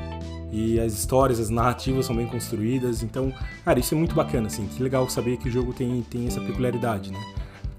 e 0.51 0.79
as 0.79 0.93
histórias, 0.93 1.39
as 1.39 1.50
narrativas 1.50 2.05
são 2.05 2.15
bem 2.15 2.27
construídas. 2.27 3.01
Então, 3.01 3.34
cara, 3.63 3.79
isso 3.79 3.96
é 3.96 3.98
muito 3.98 4.13
bacana, 4.13 4.48
assim. 4.48 4.67
Que 4.67 4.84
legal 4.84 5.10
saber 5.10 5.38
que 5.38 5.48
o 5.48 5.51
jogo 5.51 5.74
tem, 5.74 6.01
tem 6.10 6.27
essa 6.27 6.41
peculiaridade, 6.41 7.12
né? 7.12 7.20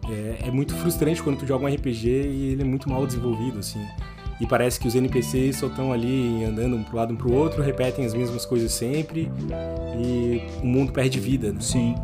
É, 0.09 0.49
é 0.49 0.51
muito 0.51 0.75
frustrante 0.75 1.23
quando 1.23 1.39
tu 1.39 1.47
joga 1.47 1.65
um 1.65 1.69
RPG 1.73 2.09
e 2.09 2.53
ele 2.53 2.63
é 2.63 2.65
muito 2.65 2.91
mal 2.91 3.07
desenvolvido, 3.07 3.59
assim 3.59 3.81
e 4.41 4.47
parece 4.47 4.81
que 4.81 4.89
os 4.89 4.95
NPCs 4.95 5.57
só 5.57 5.67
estão 5.67 5.93
ali 5.93 6.45
andando 6.45 6.77
um 6.77 6.83
pro 6.83 6.97
lado 6.97 7.15
um 7.15 7.17
pro 7.17 7.33
outro, 7.33 7.63
repetem 7.63 8.05
as 8.05 8.15
mesmas 8.15 8.45
coisas 8.45 8.73
sempre 8.73 9.31
e 9.97 10.43
o 10.63 10.67
mundo 10.67 10.93
perde 10.93 11.21
vida, 11.21 11.53
né? 11.53 11.61
Sim. 11.61 11.95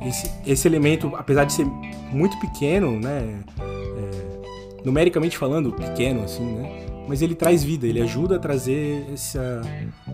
Esse, 0.00 0.30
esse 0.46 0.66
elemento, 0.66 1.12
apesar 1.16 1.44
de 1.44 1.52
ser 1.52 1.66
muito 2.12 2.38
pequeno, 2.38 2.98
né? 2.98 3.40
É, 3.60 4.82
numericamente 4.84 5.36
falando, 5.38 5.72
pequeno, 5.72 6.24
assim, 6.24 6.44
né? 6.44 6.86
Mas 7.08 7.20
ele 7.20 7.34
traz 7.34 7.64
vida, 7.64 7.86
ele 7.86 8.00
ajuda 8.00 8.36
a 8.36 8.38
trazer 8.38 9.04
essa, 9.12 9.60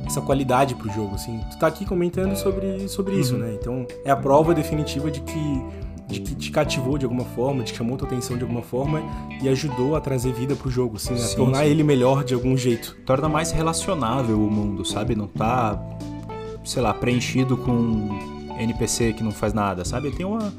essa 0.07 0.21
qualidade 0.21 0.75
pro 0.75 0.91
jogo, 0.91 1.15
assim. 1.15 1.39
Tu 1.51 1.59
tá 1.59 1.67
aqui 1.67 1.85
comentando 1.85 2.35
sobre, 2.35 2.89
sobre 2.89 3.15
isso, 3.15 3.35
uhum. 3.35 3.41
né? 3.41 3.57
Então 3.61 3.87
é 4.05 4.11
a 4.11 4.17
prova 4.17 4.55
definitiva 4.55 5.11
de 5.11 5.21
que 5.21 5.63
de 6.09 6.21
que 6.21 6.35
te 6.35 6.51
cativou 6.51 6.97
de 6.97 7.05
alguma 7.05 7.25
forma, 7.25 7.63
te 7.63 7.77
chamou 7.77 7.97
tua 7.97 8.09
atenção 8.09 8.37
de 8.37 8.43
alguma 8.43 8.63
forma 8.63 9.03
e 9.43 9.49
ajudou 9.49 9.95
a 9.95 10.01
trazer 10.01 10.33
vida 10.33 10.57
pro 10.57 10.71
jogo, 10.71 10.97
assim, 10.97 11.15
a 11.15 11.37
tornar 11.37 11.65
sim. 11.65 11.71
ele 11.71 11.83
melhor 11.83 12.25
de 12.25 12.33
algum 12.33 12.57
jeito. 12.57 12.97
Torna 13.05 13.29
mais 13.29 13.53
relacionável 13.53 14.39
o 14.39 14.51
mundo, 14.51 14.85
sabe? 14.85 15.15
Não 15.15 15.27
tá, 15.27 15.79
sei 16.65 16.81
lá, 16.81 16.95
preenchido 16.95 17.57
com 17.59 18.09
NPC 18.59 19.13
que 19.13 19.23
não 19.23 19.33
faz 19.33 19.53
nada, 19.53 19.85
sabe? 19.85 20.11
Tem 20.11 20.25
uma 20.25 20.53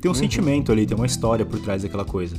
tem 0.00 0.10
um 0.10 0.14
uhum. 0.14 0.20
sentimento 0.20 0.72
ali, 0.72 0.86
tem 0.86 0.96
uma 0.96 1.06
história 1.06 1.44
por 1.44 1.60
trás 1.60 1.82
daquela 1.82 2.04
coisa. 2.04 2.36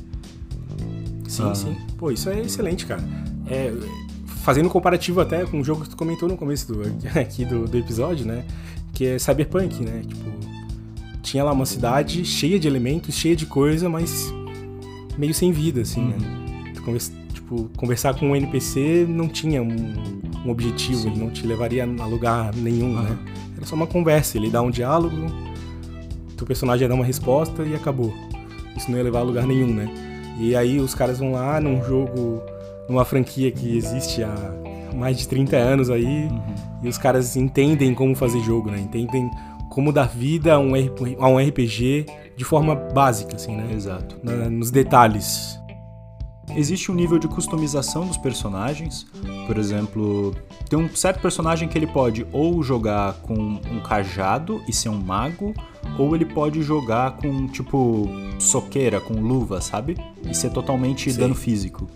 Sim, 1.27 1.43
ah. 1.43 1.55
sim. 1.55 1.77
Pô, 1.97 2.11
isso 2.11 2.29
é 2.29 2.41
excelente, 2.41 2.85
cara. 2.85 3.03
É, 3.47 3.71
fazendo 4.43 4.65
um 4.65 4.69
comparativo 4.69 5.21
até 5.21 5.45
com 5.45 5.59
o 5.59 5.63
jogo 5.63 5.83
que 5.83 5.89
tu 5.89 5.95
comentou 5.95 6.27
no 6.27 6.35
começo 6.35 6.73
do, 6.73 6.81
aqui 7.19 7.45
do, 7.45 7.67
do 7.67 7.77
episódio, 7.77 8.25
né? 8.25 8.45
Que 8.93 9.05
é 9.05 9.19
Cyberpunk, 9.19 9.83
né? 9.83 10.01
Tipo, 10.07 10.40
tinha 11.21 11.43
lá 11.43 11.51
uma 11.51 11.65
cidade 11.65 12.25
cheia 12.25 12.59
de 12.59 12.67
elementos, 12.67 13.15
cheia 13.15 13.35
de 13.35 13.45
coisa, 13.45 13.87
mas 13.89 14.33
meio 15.17 15.33
sem 15.33 15.51
vida, 15.51 15.81
assim, 15.81 16.01
né? 16.01 16.15
uhum. 16.19 16.83
Conversa, 16.83 17.11
tipo, 17.33 17.69
conversar 17.77 18.15
com 18.15 18.31
um 18.31 18.35
NPC 18.35 19.05
não 19.07 19.27
tinha 19.27 19.61
um, 19.61 19.93
um 20.45 20.49
objetivo, 20.49 21.01
Sim. 21.01 21.11
ele 21.11 21.19
não 21.19 21.29
te 21.29 21.45
levaria 21.45 21.83
a 21.83 22.05
lugar 22.05 22.55
nenhum, 22.55 22.99
né? 23.01 23.17
Era 23.55 23.65
só 23.65 23.75
uma 23.75 23.85
conversa, 23.85 24.37
ele 24.37 24.49
dá 24.49 24.61
um 24.61 24.71
diálogo, 24.71 25.15
teu 26.35 26.47
personagem 26.47 26.85
ia 26.85 26.89
dar 26.89 26.95
uma 26.95 27.05
resposta 27.05 27.61
e 27.63 27.75
acabou. 27.75 28.11
Isso 28.75 28.89
não 28.89 28.97
ia 28.97 29.03
levar 29.03 29.19
a 29.19 29.23
lugar 29.23 29.45
nenhum, 29.45 29.67
né? 29.67 29.87
E 30.39 30.55
aí 30.55 30.79
os 30.79 30.95
caras 30.95 31.19
vão 31.19 31.33
lá 31.33 31.61
num 31.61 31.83
jogo, 31.83 32.41
numa 32.89 33.05
franquia 33.05 33.51
que 33.51 33.77
existe 33.77 34.23
há 34.23 34.35
mais 34.95 35.17
de 35.17 35.27
30 35.27 35.55
anos 35.55 35.89
aí, 35.91 36.25
uhum. 36.25 36.41
e 36.81 36.87
os 36.87 36.97
caras 36.97 37.35
entendem 37.35 37.93
como 37.93 38.15
fazer 38.15 38.39
jogo, 38.41 38.71
né? 38.71 38.79
Entendem 38.79 39.29
como 39.71 39.93
dar 39.93 40.09
vida 40.09 40.53
a 40.53 40.59
um, 40.59 40.73
a 41.17 41.27
um 41.29 41.37
RPG 41.39 42.05
de 42.35 42.43
forma 42.43 42.75
básica, 42.75 43.37
assim, 43.37 43.55
né? 43.55 43.73
Exato. 43.73 44.19
Na, 44.21 44.49
nos 44.49 44.69
detalhes. 44.69 45.57
Existe 46.53 46.91
um 46.91 46.95
nível 46.95 47.17
de 47.17 47.29
customização 47.29 48.05
dos 48.05 48.17
personagens. 48.17 49.07
Por 49.47 49.57
exemplo, 49.57 50.35
tem 50.69 50.77
um 50.77 50.93
certo 50.93 51.21
personagem 51.21 51.69
que 51.69 51.77
ele 51.77 51.87
pode 51.87 52.27
ou 52.33 52.61
jogar 52.61 53.13
com 53.21 53.33
um 53.33 53.79
cajado 53.81 54.61
e 54.67 54.73
ser 54.73 54.89
um 54.89 54.99
mago, 54.99 55.53
ou 55.97 56.13
ele 56.13 56.25
pode 56.25 56.61
jogar 56.61 57.15
com, 57.15 57.47
tipo, 57.47 58.09
soqueira, 58.39 58.99
com 58.99 59.13
luva, 59.21 59.61
sabe? 59.61 59.97
E 60.29 60.35
ser 60.35 60.49
totalmente 60.49 61.09
Sim. 61.09 61.17
dano 61.17 61.35
físico. 61.35 61.87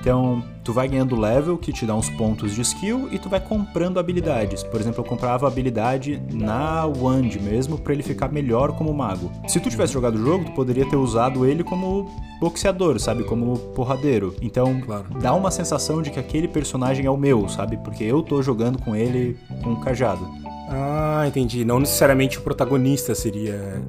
Então, 0.00 0.42
tu 0.62 0.72
vai 0.72 0.88
ganhando 0.88 1.18
level, 1.18 1.58
que 1.58 1.72
te 1.72 1.84
dá 1.84 1.94
uns 1.94 2.08
pontos 2.10 2.54
de 2.54 2.60
skill, 2.60 3.08
e 3.10 3.18
tu 3.18 3.28
vai 3.28 3.40
comprando 3.40 3.98
habilidades. 3.98 4.62
Por 4.62 4.80
exemplo, 4.80 5.00
eu 5.00 5.08
comprava 5.08 5.46
habilidade 5.46 6.22
na 6.32 6.86
Wand 6.86 7.30
mesmo, 7.42 7.78
para 7.78 7.92
ele 7.92 8.02
ficar 8.02 8.30
melhor 8.30 8.72
como 8.72 8.92
mago. 8.94 9.30
Se 9.48 9.58
tu 9.58 9.68
tivesse 9.68 9.92
jogado 9.92 10.14
o 10.14 10.24
jogo, 10.24 10.44
tu 10.44 10.52
poderia 10.52 10.88
ter 10.88 10.96
usado 10.96 11.44
ele 11.44 11.64
como 11.64 12.08
boxeador, 12.40 12.98
sabe? 13.00 13.24
Como 13.24 13.58
porradeiro. 13.74 14.34
Então, 14.40 14.80
claro. 14.80 15.06
dá 15.20 15.34
uma 15.34 15.50
sensação 15.50 16.02
de 16.02 16.10
que 16.10 16.20
aquele 16.20 16.46
personagem 16.46 17.06
é 17.06 17.10
o 17.10 17.16
meu, 17.16 17.48
sabe? 17.48 17.76
Porque 17.78 18.04
eu 18.04 18.22
tô 18.22 18.42
jogando 18.42 18.78
com 18.78 18.94
ele 18.94 19.36
com 19.62 19.70
um 19.70 19.80
cajado. 19.80 20.45
Ah, 20.68 21.24
entendi. 21.26 21.64
Não 21.64 21.78
necessariamente 21.78 22.38
o 22.38 22.42
protagonista 22.42 23.14
seria. 23.14 23.80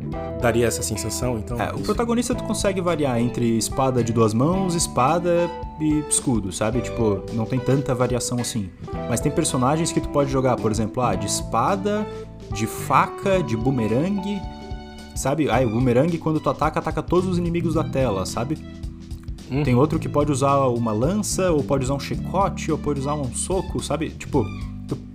daria 0.41 0.67
essa 0.67 0.83
sensação, 0.83 1.37
então. 1.37 1.59
É, 1.59 1.73
o 1.73 1.79
protagonista 1.79 2.35
tu 2.35 2.43
consegue 2.43 2.81
variar 2.81 3.19
entre 3.19 3.57
espada 3.57 4.03
de 4.03 4.13
duas 4.13 4.33
mãos, 4.33 4.75
espada 4.75 5.49
e 5.79 5.99
escudo, 6.07 6.51
sabe? 6.51 6.81
Tipo, 6.81 7.23
não 7.33 7.45
tem 7.45 7.59
tanta 7.59 7.95
variação 7.95 8.39
assim. 8.39 8.69
Mas 9.09 9.19
tem 9.19 9.31
personagens 9.31 9.91
que 9.91 9.99
tu 9.99 10.09
pode 10.09 10.31
jogar, 10.31 10.55
por 10.55 10.71
exemplo, 10.71 11.01
ah, 11.01 11.15
de 11.15 11.25
espada, 11.25 12.05
de 12.53 12.67
faca, 12.67 13.41
de 13.41 13.57
bumerangue. 13.57 14.39
Sabe? 15.15 15.49
Ah, 15.49 15.61
o 15.65 15.69
bumerangue 15.69 16.19
quando 16.19 16.39
tu 16.39 16.49
ataca, 16.49 16.79
ataca 16.79 17.01
todos 17.01 17.27
os 17.27 17.37
inimigos 17.39 17.73
da 17.73 17.83
tela, 17.83 18.23
sabe? 18.23 18.57
Hum. 19.49 19.63
Tem 19.63 19.73
outro 19.73 19.97
que 19.97 20.07
pode 20.07 20.31
usar 20.31 20.67
uma 20.67 20.91
lança, 20.91 21.51
ou 21.51 21.63
pode 21.63 21.85
usar 21.85 21.95
um 21.95 21.99
chicote, 21.99 22.71
ou 22.71 22.77
pode 22.77 22.99
usar 22.99 23.15
um 23.15 23.33
soco, 23.33 23.81
sabe? 23.81 24.09
Tipo, 24.09 24.45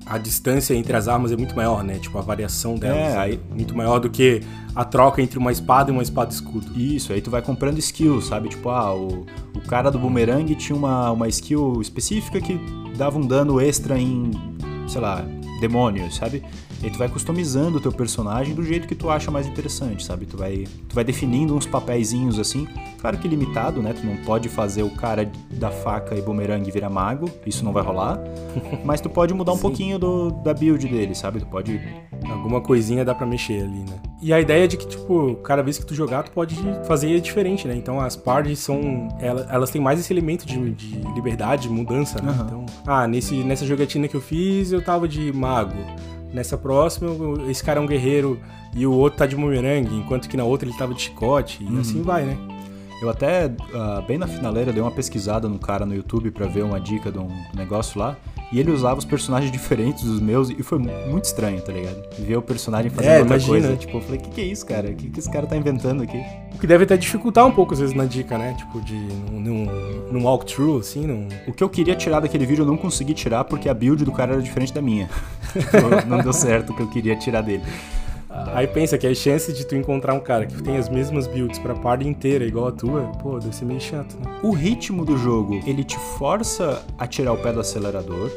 a 0.04 0.18
distância 0.18 0.74
entre 0.74 0.96
as 0.96 1.08
armas 1.08 1.32
é 1.32 1.36
muito 1.36 1.54
maior, 1.54 1.82
né? 1.84 1.98
Tipo, 1.98 2.18
a 2.18 2.22
variação 2.22 2.74
delas 2.74 3.14
é, 3.14 3.18
aí... 3.18 3.40
é 3.50 3.54
muito 3.54 3.76
maior 3.76 3.98
do 3.98 4.10
que 4.10 4.40
a 4.74 4.84
troca 4.84 5.20
entre 5.22 5.38
uma 5.38 5.52
espada 5.52 5.90
e 5.90 5.92
uma 5.92 6.02
espada 6.02 6.32
escudo. 6.32 6.66
Isso, 6.78 7.12
aí 7.12 7.20
tu 7.20 7.30
vai 7.30 7.42
comprando 7.42 7.78
skills, 7.78 8.26
sabe? 8.26 8.48
Tipo, 8.48 8.70
ah, 8.70 8.94
o, 8.94 9.26
o 9.54 9.60
cara 9.68 9.90
do 9.90 9.98
boomerang 9.98 10.54
tinha 10.54 10.76
uma, 10.76 11.10
uma 11.12 11.28
skill 11.28 11.80
específica 11.80 12.40
que 12.40 12.58
dava 12.96 13.18
um 13.18 13.26
dano 13.26 13.60
extra 13.60 13.98
em, 13.98 14.30
sei 14.88 15.00
lá, 15.00 15.24
demônios, 15.62 16.16
sabe? 16.16 16.42
E 16.82 16.90
tu 16.90 16.98
vai 16.98 17.08
customizando 17.08 17.78
o 17.78 17.80
teu 17.80 17.92
personagem 17.92 18.54
do 18.54 18.64
jeito 18.64 18.88
que 18.88 18.94
tu 18.94 19.08
acha 19.08 19.30
mais 19.30 19.46
interessante, 19.46 20.04
sabe? 20.04 20.26
Tu 20.26 20.36
vai, 20.36 20.66
tu 20.88 20.94
vai 20.94 21.04
definindo 21.04 21.54
uns 21.54 21.64
papeizinhos 21.64 22.38
assim. 22.38 22.66
Claro 23.00 23.16
que 23.18 23.28
limitado, 23.28 23.80
né? 23.80 23.92
Tu 23.92 24.04
não 24.04 24.16
pode 24.18 24.48
fazer 24.48 24.82
o 24.82 24.90
cara 24.90 25.30
da 25.52 25.70
faca 25.70 26.16
e 26.16 26.20
bumerangue 26.20 26.70
virar 26.70 26.90
mago, 26.90 27.30
isso 27.46 27.64
não 27.64 27.72
vai 27.72 27.82
rolar. 27.82 28.18
Mas 28.84 29.00
tu 29.00 29.08
pode 29.08 29.32
mudar 29.32 29.52
um 29.52 29.58
pouquinho 29.58 29.98
do, 29.98 30.30
da 30.30 30.52
build 30.52 30.86
dele, 30.86 31.14
sabe? 31.14 31.38
Tu 31.38 31.46
pode. 31.46 31.80
Alguma 32.32 32.60
coisinha 32.60 33.04
dá 33.04 33.14
pra 33.14 33.26
mexer 33.26 33.62
ali, 33.62 33.80
né? 33.80 33.98
E 34.20 34.32
a 34.32 34.40
ideia 34.40 34.64
é 34.64 34.66
de 34.66 34.76
que, 34.76 34.86
tipo, 34.86 35.36
cada 35.36 35.62
vez 35.62 35.78
que 35.78 35.86
tu 35.86 35.94
jogar, 35.94 36.22
tu 36.22 36.30
pode 36.30 36.56
fazer 36.86 37.20
diferente, 37.20 37.66
né? 37.66 37.74
Então 37.74 38.00
as 38.00 38.16
parties 38.16 38.58
são. 38.58 39.08
Elas, 39.20 39.70
têm 39.70 39.80
mais 39.80 40.00
esse 40.00 40.12
elemento 40.12 40.46
de, 40.46 40.70
de 40.72 40.96
liberdade, 41.14 41.62
de 41.62 41.70
mudança, 41.70 42.20
né? 42.20 42.32
Uhum. 42.32 42.46
Então, 42.46 42.66
ah, 42.86 43.06
nesse, 43.06 43.36
nessa 43.44 43.66
jogatina 43.66 44.08
que 44.08 44.14
eu 44.14 44.20
fiz, 44.20 44.72
eu 44.72 44.82
tava 44.82 45.06
de 45.06 45.32
mago. 45.32 45.74
Nessa 46.32 46.56
próxima, 46.56 47.10
esse 47.50 47.62
cara 47.62 47.78
é 47.78 47.82
um 47.82 47.86
guerreiro 47.86 48.40
e 48.74 48.86
o 48.86 48.92
outro 48.92 49.18
tá 49.18 49.26
de 49.26 49.36
bumerangue, 49.36 49.94
enquanto 49.94 50.28
que 50.28 50.36
na 50.36 50.44
outra 50.44 50.66
ele 50.66 50.76
tava 50.76 50.94
de 50.94 51.02
chicote, 51.02 51.62
e 51.62 51.66
uhum. 51.66 51.80
assim 51.80 52.02
vai, 52.02 52.24
né? 52.24 52.38
Eu 53.02 53.10
até, 53.10 53.46
uh, 53.46 54.00
bem 54.06 54.16
na 54.16 54.28
finaleira, 54.28 54.72
dei 54.72 54.80
uma 54.80 54.90
pesquisada 54.90 55.48
no 55.48 55.58
cara 55.58 55.84
no 55.84 55.92
YouTube 55.92 56.30
para 56.30 56.46
ver 56.46 56.62
uma 56.62 56.80
dica 56.80 57.10
de 57.10 57.18
um 57.18 57.28
negócio 57.52 57.98
lá. 57.98 58.16
E 58.52 58.60
ele 58.60 58.70
usava 58.70 58.98
os 58.98 59.04
personagens 59.06 59.50
diferentes 59.50 60.04
dos 60.04 60.20
meus 60.20 60.50
e 60.50 60.62
foi 60.62 60.78
muito 60.78 61.24
estranho, 61.24 61.58
tá 61.62 61.72
ligado? 61.72 62.02
Ver 62.18 62.36
o 62.36 62.42
personagem 62.42 62.90
fazendo 62.90 63.10
é, 63.10 63.18
outra 63.20 63.36
imagina. 63.36 63.68
coisa. 63.68 63.76
Tipo, 63.76 63.96
eu 63.96 64.00
falei, 64.02 64.18
o 64.18 64.22
que, 64.22 64.30
que 64.30 64.40
é 64.42 64.44
isso, 64.44 64.66
cara? 64.66 64.90
O 64.90 64.94
que, 64.94 65.08
que 65.08 65.18
esse 65.18 65.30
cara 65.30 65.46
tá 65.46 65.56
inventando 65.56 66.02
aqui? 66.02 66.22
O 66.54 66.58
que 66.58 66.66
deve 66.66 66.84
até 66.84 66.98
dificultar 66.98 67.46
um 67.46 67.50
pouco, 67.50 67.72
às 67.72 67.80
vezes, 67.80 67.94
na 67.94 68.04
dica, 68.04 68.36
né? 68.36 68.54
Tipo, 68.58 68.78
de 68.82 68.94
num, 68.94 69.64
num 70.12 70.24
walkthrough, 70.24 70.80
assim, 70.80 71.06
num... 71.06 71.28
O 71.46 71.52
que 71.52 71.64
eu 71.64 71.68
queria 71.68 71.96
tirar 71.96 72.20
daquele 72.20 72.44
vídeo 72.44 72.62
eu 72.62 72.66
não 72.66 72.76
consegui 72.76 73.14
tirar 73.14 73.44
porque 73.44 73.70
a 73.70 73.74
build 73.74 74.04
do 74.04 74.12
cara 74.12 74.34
era 74.34 74.42
diferente 74.42 74.72
da 74.72 74.82
minha. 74.82 75.08
não 76.06 76.18
deu 76.18 76.32
certo 76.34 76.74
o 76.74 76.76
que 76.76 76.82
eu 76.82 76.88
queria 76.90 77.16
tirar 77.16 77.40
dele. 77.40 77.62
Aí 78.54 78.66
pensa 78.66 78.96
que 78.96 79.06
a 79.06 79.14
chance 79.14 79.52
de 79.52 79.66
tu 79.66 79.76
encontrar 79.76 80.14
um 80.14 80.20
cara 80.20 80.46
que 80.46 80.62
tem 80.62 80.76
as 80.76 80.88
mesmas 80.88 81.26
builds 81.26 81.58
pra 81.58 81.74
party 81.74 82.08
inteira 82.08 82.44
igual 82.44 82.68
a 82.68 82.72
tua, 82.72 83.02
pô, 83.22 83.38
deve 83.38 83.54
ser 83.54 83.66
meio 83.66 83.80
chato, 83.80 84.16
né? 84.16 84.40
O 84.42 84.52
ritmo 84.52 85.04
do 85.04 85.18
jogo, 85.18 85.60
ele 85.66 85.84
te 85.84 85.98
força 86.18 86.82
a 86.98 87.06
tirar 87.06 87.32
o 87.34 87.36
pé 87.36 87.52
do 87.52 87.60
acelerador. 87.60 88.30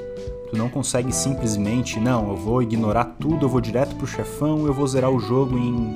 Tu 0.50 0.58
não 0.58 0.70
consegue 0.70 1.14
simplesmente, 1.14 2.00
não, 2.00 2.30
eu 2.30 2.36
vou 2.36 2.62
ignorar 2.62 3.16
tudo, 3.20 3.46
eu 3.46 3.50
vou 3.50 3.62
direto 3.62 3.96
pro 3.96 4.06
chefão, 4.06 4.66
eu 4.66 4.74
vou 4.74 4.86
zerar 4.86 5.10
o 5.10 5.20
jogo 5.20 5.58
em, 5.58 5.96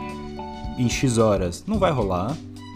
em 0.77 0.89
X 0.89 1.17
horas. 1.17 1.63
Não 1.67 1.77
vai 1.77 1.91
rolar. 1.91 2.35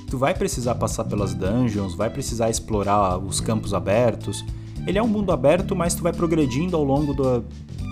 Tu 0.09 0.17
vai 0.17 0.33
precisar 0.33 0.75
passar 0.75 1.05
pelas 1.05 1.33
dungeons, 1.33 1.95
vai 1.95 2.09
precisar 2.09 2.49
explorar 2.49 3.17
os 3.17 3.39
campos 3.39 3.73
abertos. 3.73 4.45
Ele 4.85 4.99
é 4.99 5.03
um 5.03 5.07
mundo 5.07 5.31
aberto, 5.31 5.75
mas 5.75 5.95
tu 5.95 6.03
vai 6.03 6.13
progredindo 6.13 6.75
ao 6.75 6.83
longo 6.83 7.13
do, 7.13 7.43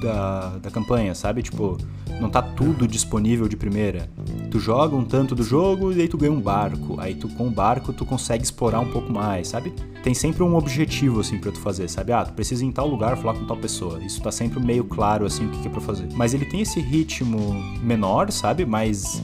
da, 0.01 0.57
da 0.57 0.71
campanha, 0.71 1.13
sabe? 1.13 1.43
Tipo, 1.43 1.77
não 2.19 2.29
tá 2.29 2.41
tudo 2.41 2.87
disponível 2.87 3.47
de 3.47 3.55
primeira. 3.55 4.09
Tu 4.49 4.59
joga 4.59 4.95
um 4.95 5.05
tanto 5.05 5.35
do 5.35 5.43
jogo 5.43 5.93
e 5.93 6.01
aí 6.01 6.07
tu 6.07 6.17
ganha 6.17 6.31
um 6.31 6.41
barco. 6.41 6.99
Aí 6.99 7.15
tu 7.15 7.29
com 7.29 7.47
o 7.47 7.51
barco 7.51 7.93
tu 7.93 8.05
consegue 8.05 8.43
explorar 8.43 8.79
um 8.79 8.91
pouco 8.91 9.13
mais, 9.13 9.47
sabe? 9.47 9.71
Tem 10.03 10.13
sempre 10.13 10.43
um 10.43 10.55
objetivo 10.55 11.21
assim 11.21 11.37
para 11.37 11.51
tu 11.51 11.59
fazer, 11.59 11.87
sabe? 11.87 12.11
Ah, 12.11 12.25
tu 12.25 12.33
precisa 12.33 12.63
ir 12.65 12.67
em 12.67 12.71
tal 12.71 12.87
lugar 12.87 13.15
falar 13.15 13.35
com 13.35 13.45
tal 13.45 13.57
pessoa. 13.57 14.03
Isso 14.03 14.21
tá 14.21 14.31
sempre 14.31 14.59
meio 14.59 14.83
claro 14.83 15.25
assim 15.25 15.45
o 15.45 15.49
que 15.49 15.67
é 15.67 15.71
para 15.71 15.81
fazer. 15.81 16.09
Mas 16.13 16.33
ele 16.33 16.45
tem 16.45 16.61
esse 16.61 16.79
ritmo 16.79 17.53
menor, 17.81 18.31
sabe? 18.31 18.65
Mais 18.65 19.23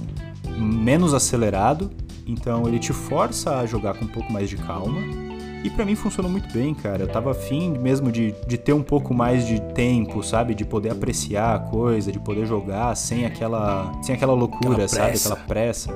menos 0.58 1.14
acelerado. 1.14 1.90
Então 2.26 2.68
ele 2.68 2.78
te 2.78 2.94
força 2.94 3.58
a 3.58 3.66
jogar 3.66 3.96
com 3.96 4.06
um 4.06 4.10
pouco 4.10 4.32
mais 4.32 4.50
de 4.50 4.58
calma 4.58 5.27
e 5.64 5.70
para 5.70 5.86
mim 5.86 5.96
funcionou 5.96 6.32
muito 6.32 6.52
bem, 6.54 6.74
cara. 6.74 7.04
Eu 7.04 7.08
tava 7.08 7.32
afim 7.32 7.78
mesmo 7.78 8.12
de, 8.12 8.34
de 8.48 8.58
ter 8.58 8.74
um 8.74 8.84
pouco 8.84 9.14
mais 9.14 9.46
de 9.46 9.60
tempo, 9.74 10.24
sabe? 10.24 10.54
De 10.54 10.66
poder 10.66 10.92
apreciar 10.92 11.56
a 11.56 11.60
coisa, 11.60 12.12
de 12.12 12.20
poder 12.20 12.46
jogar 12.46 12.96
sem 12.96 13.26
aquela, 13.26 13.92
sem 14.02 14.16
aquela 14.16 14.34
loucura, 14.34 14.86
aquela 14.86 14.88
sabe? 14.88 15.18
Aquela 15.18 15.36
pressa. 15.36 15.94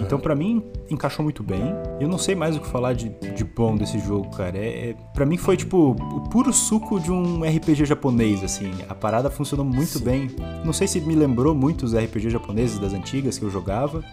Então, 0.00 0.18
para 0.18 0.34
mim, 0.34 0.62
encaixou 0.90 1.22
muito 1.22 1.42
bem. 1.42 1.60
Eu 2.00 2.08
não 2.08 2.18
sei 2.18 2.34
mais 2.34 2.56
o 2.56 2.60
que 2.60 2.66
falar 2.66 2.92
de, 2.92 3.08
de 3.08 3.44
bom 3.44 3.76
desse 3.76 3.98
jogo, 3.98 4.30
cara. 4.36 4.56
É, 4.56 4.90
é, 4.90 4.96
para 5.12 5.26
mim 5.26 5.36
foi, 5.36 5.56
tipo, 5.56 5.90
o 5.90 6.20
puro 6.28 6.52
suco 6.52 7.00
de 7.00 7.10
um 7.10 7.42
RPG 7.42 7.84
japonês, 7.84 8.44
assim. 8.44 8.70
A 8.88 8.94
parada 8.94 9.30
funcionou 9.30 9.64
muito 9.64 9.98
Sim. 9.98 10.04
bem. 10.04 10.30
Não 10.64 10.72
sei 10.72 10.86
se 10.86 11.00
me 11.00 11.14
lembrou 11.14 11.54
muito 11.54 11.84
os 11.84 11.94
RPG 11.94 12.30
japoneses 12.30 12.78
das 12.78 12.92
antigas 12.92 13.38
que 13.38 13.44
eu 13.44 13.50
jogava, 13.50 14.04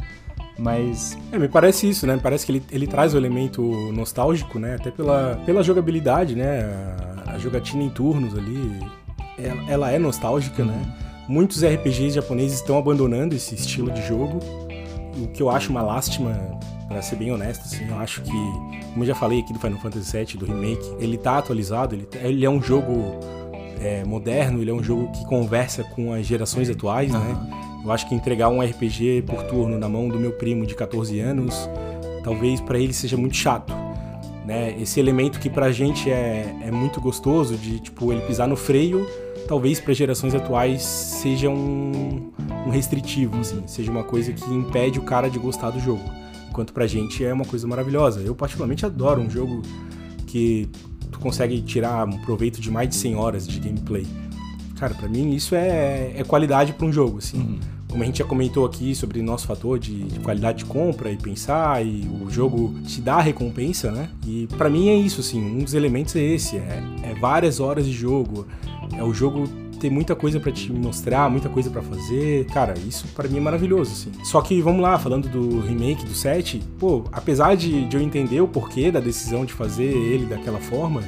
mas. 0.58 1.18
É, 1.32 1.38
me 1.38 1.48
parece 1.48 1.90
isso, 1.90 2.08
né? 2.08 2.16
Me 2.16 2.22
parece 2.22 2.46
que 2.46 2.52
ele, 2.52 2.64
ele 2.72 2.88
traz 2.88 3.14
o 3.14 3.18
elemento 3.18 3.62
nostálgico, 3.92 4.58
né? 4.60 4.76
Até 4.76 4.92
pela, 4.92 5.40
pela 5.46 5.62
jogabilidade, 5.64 6.36
né? 6.36 6.62
A, 7.26 7.34
a 7.34 7.38
jogatina 7.38 7.84
em 7.84 7.90
turnos 7.90 8.38
ali. 8.38 8.80
Ela, 9.38 9.72
ela 9.72 9.92
é 9.92 10.00
nostálgica, 10.00 10.64
né? 10.64 10.82
Muitos 11.28 11.64
RPGs 11.64 12.16
japoneses 12.16 12.60
estão 12.60 12.78
abandonando 12.78 13.36
esse 13.36 13.56
estilo 13.56 13.92
de 13.92 14.02
jogo. 14.08 14.40
O 15.18 15.28
que 15.28 15.42
eu 15.42 15.50
acho 15.50 15.72
uma 15.72 15.82
lástima, 15.82 16.32
para 16.88 17.02
ser 17.02 17.16
bem 17.16 17.32
honesto, 17.32 17.62
assim, 17.62 17.88
eu 17.88 17.98
acho 17.98 18.22
que, 18.22 18.32
como 18.92 19.04
eu 19.04 19.06
já 19.06 19.16
falei 19.16 19.40
aqui 19.40 19.52
do 19.52 19.60
Final 19.60 19.80
Fantasy 19.80 20.18
VII, 20.18 20.38
do 20.38 20.46
remake, 20.46 20.96
ele 21.00 21.18
tá 21.18 21.38
atualizado, 21.38 21.96
ele, 21.96 22.08
ele 22.22 22.46
é 22.46 22.50
um 22.50 22.62
jogo 22.62 23.20
é, 23.80 24.04
moderno, 24.04 24.62
ele 24.62 24.70
é 24.70 24.74
um 24.74 24.84
jogo 24.84 25.12
que 25.12 25.26
conversa 25.26 25.84
com 25.84 26.14
as 26.14 26.26
gerações 26.26 26.70
atuais, 26.70 27.14
uhum. 27.14 27.20
né? 27.20 27.66
Eu 27.86 27.92
acho 27.92 28.10
que 28.10 28.16
entregar 28.16 28.50
um 28.50 28.62
RPG 28.62 29.26
por 29.28 29.44
turno 29.44 29.78
na 29.78 29.88
mão 29.88 30.10
do 30.10 30.20
meu 30.20 30.32
primo 30.32 30.66
de 30.66 30.74
14 30.74 31.20
anos, 31.20 31.70
talvez 32.24 32.60
para 32.60 32.80
ele 32.80 32.92
seja 32.92 33.16
muito 33.16 33.36
chato. 33.36 33.72
Né? 34.44 34.76
Esse 34.82 35.00
elemento 35.00 35.40
que 35.40 35.52
pra 35.52 35.72
gente 35.72 36.10
é, 36.10 36.56
é 36.64 36.72
muito 36.72 37.00
gostoso, 37.00 37.56
de 37.56 37.80
tipo, 37.80 38.12
ele 38.12 38.22
pisar 38.22 38.48
no 38.48 38.56
freio, 38.56 39.08
talvez 39.48 39.80
para 39.80 39.94
gerações 39.94 40.34
atuais 40.34 40.82
seja 40.82 41.48
um, 41.48 42.32
um 42.66 42.70
restritivo, 42.72 43.40
assim, 43.40 43.62
seja 43.68 43.92
uma 43.92 44.04
coisa 44.04 44.34
que 44.34 44.52
impede 44.52 44.98
o 44.98 45.04
cara 45.04 45.30
de 45.30 45.38
gostar 45.38 45.70
do 45.70 45.80
jogo. 45.80 46.04
Enquanto 46.50 46.74
pra 46.74 46.88
gente 46.88 47.24
é 47.24 47.32
uma 47.32 47.46
coisa 47.46 47.68
maravilhosa. 47.68 48.20
Eu 48.22 48.34
particularmente 48.34 48.84
adoro 48.84 49.22
um 49.22 49.30
jogo 49.30 49.62
que 50.26 50.68
tu 51.12 51.20
consegue 51.20 51.62
tirar 51.62 52.08
um 52.08 52.18
proveito 52.20 52.60
de 52.60 52.72
mais 52.72 52.90
de 52.90 52.96
100 52.96 53.16
horas 53.16 53.48
de 53.48 53.60
gameplay. 53.60 54.08
Cara, 54.80 54.96
para 54.96 55.08
mim 55.08 55.36
isso 55.36 55.54
é, 55.54 56.14
é 56.16 56.24
qualidade 56.24 56.74
para 56.74 56.88
um 56.88 56.92
jogo, 56.92 57.20
assim. 57.20 57.38
Uhum 57.38 57.75
como 57.96 58.04
a 58.04 58.08
gente 58.08 58.20
já 58.20 58.26
comentou 58.26 58.66
aqui 58.66 58.94
sobre 58.94 59.22
nosso 59.22 59.48
fator 59.48 59.80
de, 59.80 60.04
de, 60.04 60.20
qualidade 60.20 60.58
de 60.58 60.66
compra 60.66 61.10
e 61.10 61.16
pensar, 61.16 61.86
e 61.86 62.06
o 62.22 62.30
jogo 62.30 62.74
te 62.86 63.00
dá 63.00 63.22
recompensa, 63.22 63.90
né? 63.90 64.10
E 64.28 64.48
para 64.58 64.70
mim 64.70 64.90
é 64.90 64.96
isso, 64.96 65.22
assim, 65.22 65.42
um 65.42 65.64
dos 65.64 65.74
elementos 65.74 66.14
é 66.18 66.20
esse, 66.20 66.58
é, 66.58 66.84
é 67.04 67.14
várias 67.14 67.62
horas 67.62 67.86
de 67.86 67.94
jogo, 67.94 68.46
é 68.98 69.02
o 69.02 69.14
jogo 69.14 69.48
ter 69.80 69.90
muita 69.90 70.14
coisa 70.14 70.42
para 70.42 70.52
te 70.52 70.74
mostrar, 70.74 71.30
muita 71.30 71.48
coisa 71.48 71.70
para 71.70 71.82
fazer. 71.82 72.46
Cara, 72.48 72.74
isso 72.86 73.08
para 73.16 73.30
mim 73.30 73.38
é 73.38 73.42
maravilhoso, 73.42 73.94
assim. 73.94 74.12
Só 74.26 74.42
que 74.42 74.62
vamos 74.62 74.82
lá, 74.82 75.00
falando 75.00 75.30
do 75.30 75.62
remake 75.62 76.04
do 76.04 76.14
7, 76.14 76.62
pô, 76.78 77.06
apesar 77.14 77.56
de, 77.56 77.86
de 77.86 77.96
eu 77.96 78.02
entender 78.02 78.42
o 78.42 78.48
porquê 78.48 78.92
da 78.92 79.00
decisão 79.00 79.46
de 79.46 79.54
fazer 79.54 79.86
ele 79.86 80.26
daquela 80.26 80.60
forma, 80.60 81.02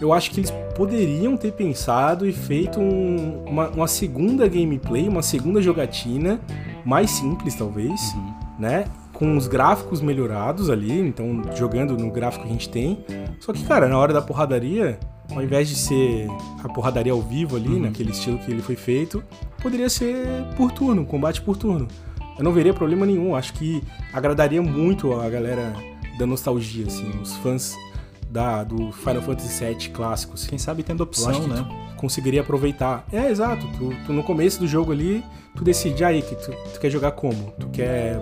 eu 0.00 0.12
acho 0.12 0.30
que 0.30 0.40
eles 0.40 0.52
poderiam 0.74 1.36
ter 1.36 1.52
pensado 1.52 2.28
e 2.28 2.32
feito 2.32 2.80
um, 2.80 3.44
uma, 3.46 3.68
uma, 3.70 3.88
segunda 3.88 4.46
gameplay, 4.46 5.08
uma 5.08 5.22
segunda 5.22 5.62
jogatina, 5.62 6.40
mais 6.84 7.10
simples 7.10 7.54
talvez, 7.54 8.00
uhum. 8.14 8.34
né? 8.58 8.84
Com 9.12 9.36
os 9.36 9.48
gráficos 9.48 10.02
melhorados 10.02 10.68
ali, 10.68 10.92
então 10.92 11.42
jogando 11.56 11.96
no 11.96 12.10
gráfico 12.10 12.44
que 12.44 12.50
a 12.50 12.52
gente 12.52 12.68
tem. 12.68 13.04
Só 13.40 13.52
que, 13.52 13.64
cara, 13.64 13.88
na 13.88 13.96
hora 13.96 14.12
da 14.12 14.20
porradaria, 14.20 15.00
ao 15.30 15.42
invés 15.42 15.68
de 15.68 15.76
ser 15.76 16.28
a 16.62 16.68
porradaria 16.68 17.12
ao 17.12 17.22
vivo 17.22 17.56
ali, 17.56 17.68
uhum. 17.68 17.80
naquele 17.80 18.10
estilo 18.10 18.38
que 18.38 18.50
ele 18.50 18.60
foi 18.60 18.76
feito, 18.76 19.24
poderia 19.62 19.88
ser 19.88 20.26
por 20.56 20.70
turno, 20.70 21.06
combate 21.06 21.40
por 21.40 21.56
turno. 21.56 21.88
Eu 22.36 22.44
não 22.44 22.52
veria 22.52 22.74
problema 22.74 23.06
nenhum, 23.06 23.34
acho 23.34 23.54
que 23.54 23.82
agradaria 24.12 24.60
muito 24.60 25.14
a 25.14 25.28
galera 25.30 25.72
da 26.18 26.26
nostalgia, 26.26 26.86
assim, 26.86 27.10
os 27.22 27.34
fãs 27.36 27.74
da, 28.36 28.62
do 28.62 28.92
Final 28.92 29.22
Fantasy 29.22 29.64
VII 29.64 29.88
clássicos. 29.88 30.46
Quem 30.46 30.58
sabe 30.58 30.82
tendo 30.82 31.02
opção, 31.02 31.48
né? 31.48 31.66
conseguiria 31.96 32.42
aproveitar. 32.42 33.06
É, 33.10 33.30
exato. 33.30 33.66
Tu, 33.78 33.96
tu, 34.04 34.12
no 34.12 34.22
começo 34.22 34.60
do 34.60 34.66
jogo 34.66 34.92
ali, 34.92 35.24
tu 35.54 35.64
decide 35.64 36.04
aí 36.04 36.20
que 36.20 36.34
tu, 36.34 36.50
tu, 36.74 36.78
quer 36.78 36.90
jogar 36.90 37.12
como? 37.12 37.52
Tu 37.58 37.66
quer 37.68 38.18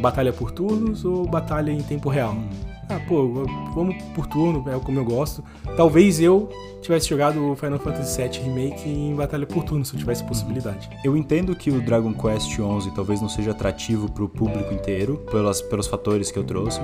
batalha 0.00 0.32
por 0.32 0.50
turnos 0.50 1.04
ou 1.04 1.24
batalha 1.24 1.70
em 1.70 1.80
tempo 1.80 2.08
real? 2.08 2.32
Hum. 2.32 2.73
Ah, 2.88 3.00
pô, 3.08 3.44
vamos 3.74 3.96
por 4.14 4.26
turno, 4.26 4.64
é 4.70 4.78
como 4.78 4.98
eu 4.98 5.04
gosto. 5.04 5.42
Talvez 5.76 6.20
eu 6.20 6.48
tivesse 6.84 7.08
jogado 7.08 7.50
o 7.50 7.56
Final 7.56 7.78
Fantasy 7.78 8.20
VII 8.22 8.40
Remake 8.42 8.88
em 8.88 9.14
batalha 9.14 9.46
por 9.46 9.64
turno, 9.64 9.84
se 9.84 9.94
eu 9.94 9.98
tivesse 9.98 10.22
possibilidade. 10.22 10.90
Eu 11.02 11.16
entendo 11.16 11.56
que 11.56 11.70
o 11.70 11.80
Dragon 11.80 12.12
Quest 12.12 12.50
XI 12.50 12.90
talvez 12.94 13.22
não 13.22 13.28
seja 13.28 13.52
atrativo 13.52 14.10
para 14.10 14.22
o 14.22 14.28
público 14.28 14.72
inteiro, 14.72 15.16
pelos, 15.30 15.62
pelos 15.62 15.86
fatores 15.86 16.30
que 16.30 16.38
eu 16.38 16.44
trouxe, 16.44 16.80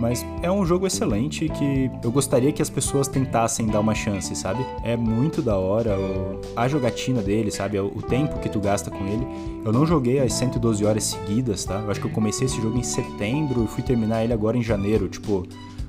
mas 0.00 0.26
é 0.42 0.50
um 0.50 0.66
jogo 0.66 0.86
excelente 0.86 1.48
que 1.48 1.90
eu 2.02 2.10
gostaria 2.10 2.52
que 2.52 2.60
as 2.60 2.68
pessoas 2.68 3.06
tentassem 3.06 3.66
dar 3.66 3.80
uma 3.80 3.94
chance, 3.94 4.34
sabe? 4.34 4.64
É 4.82 4.96
muito 4.96 5.40
da 5.40 5.56
hora 5.56 5.96
o, 5.96 6.40
a 6.56 6.66
jogatina 6.66 7.22
dele, 7.22 7.50
sabe? 7.50 7.78
O 7.78 8.02
tempo 8.02 8.38
que 8.40 8.48
tu 8.48 8.60
gasta 8.60 8.90
com 8.90 9.06
ele. 9.06 9.26
Eu 9.64 9.72
não 9.72 9.86
joguei 9.86 10.20
as 10.20 10.32
112 10.34 10.84
horas 10.84 11.04
seguidas, 11.04 11.64
tá? 11.64 11.80
Eu 11.80 11.90
acho 11.90 12.00
que 12.00 12.06
eu 12.06 12.10
comecei 12.10 12.46
esse 12.46 12.60
jogo 12.60 12.78
em 12.78 12.82
setembro 12.82 13.64
e 13.64 13.66
fui 13.66 13.82
terminar 13.82 14.22
ele 14.22 14.32
agora 14.32 14.56
em 14.56 14.62
janeiro. 14.62 15.08
Tipo, 15.08 15.35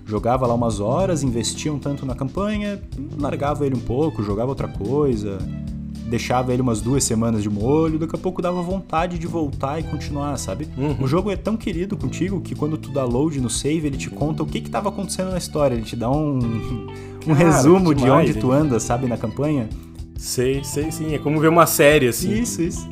Jogava 0.06 0.48
lá 0.48 0.54
umas 0.54 0.80
horas, 0.80 1.22
investia 1.22 1.72
um 1.72 1.78
tanto 1.78 2.06
na 2.06 2.16
campanha, 2.16 2.82
largava 3.20 3.66
ele 3.66 3.76
um 3.76 3.80
pouco, 3.80 4.24
jogava 4.24 4.50
outra 4.50 4.68
coisa, 4.68 5.38
deixava 6.08 6.54
ele 6.54 6.62
umas 6.62 6.80
duas 6.80 7.04
semanas 7.04 7.44
de 7.44 7.50
molho, 7.50 8.00
daqui 8.00 8.16
a 8.16 8.18
pouco 8.18 8.42
dava 8.42 8.62
vontade 8.62 9.20
de 9.20 9.28
voltar 9.28 9.80
e 9.80 9.84
continuar, 9.84 10.38
sabe? 10.38 10.68
Uhum. 10.78 11.04
O 11.04 11.08
jogo 11.08 11.30
é 11.30 11.36
tão 11.36 11.58
querido 11.58 11.98
contigo 11.98 12.40
que 12.40 12.56
quando 12.56 12.78
tu 12.78 12.90
dá 12.90 13.04
load 13.04 13.40
no 13.42 13.50
save, 13.50 13.86
ele 13.86 13.98
te 13.98 14.10
conta 14.10 14.42
o 14.42 14.46
que 14.46 14.62
que 14.62 14.70
tava 14.70 14.90
acontecendo 14.90 15.32
na 15.32 15.38
história, 15.38 15.76
ele 15.76 15.84
te 15.84 15.96
dá 15.96 16.10
um, 16.10 16.40
um 17.28 17.36
Cara, 17.36 17.52
resumo 17.52 17.94
de 17.94 18.04
demais, 18.04 18.30
onde 18.30 18.40
tu 18.40 18.52
anda, 18.52 18.80
sabe, 18.80 19.08
na 19.08 19.18
campanha. 19.18 19.68
Sei, 20.18 20.64
sei 20.64 20.92
sim. 20.92 21.14
É 21.14 21.20
como 21.20 21.40
ver 21.40 21.50
uma 21.50 21.66
série, 21.66 22.08
assim. 22.08 22.42
Isso, 22.42 22.62
isso. 22.62 22.88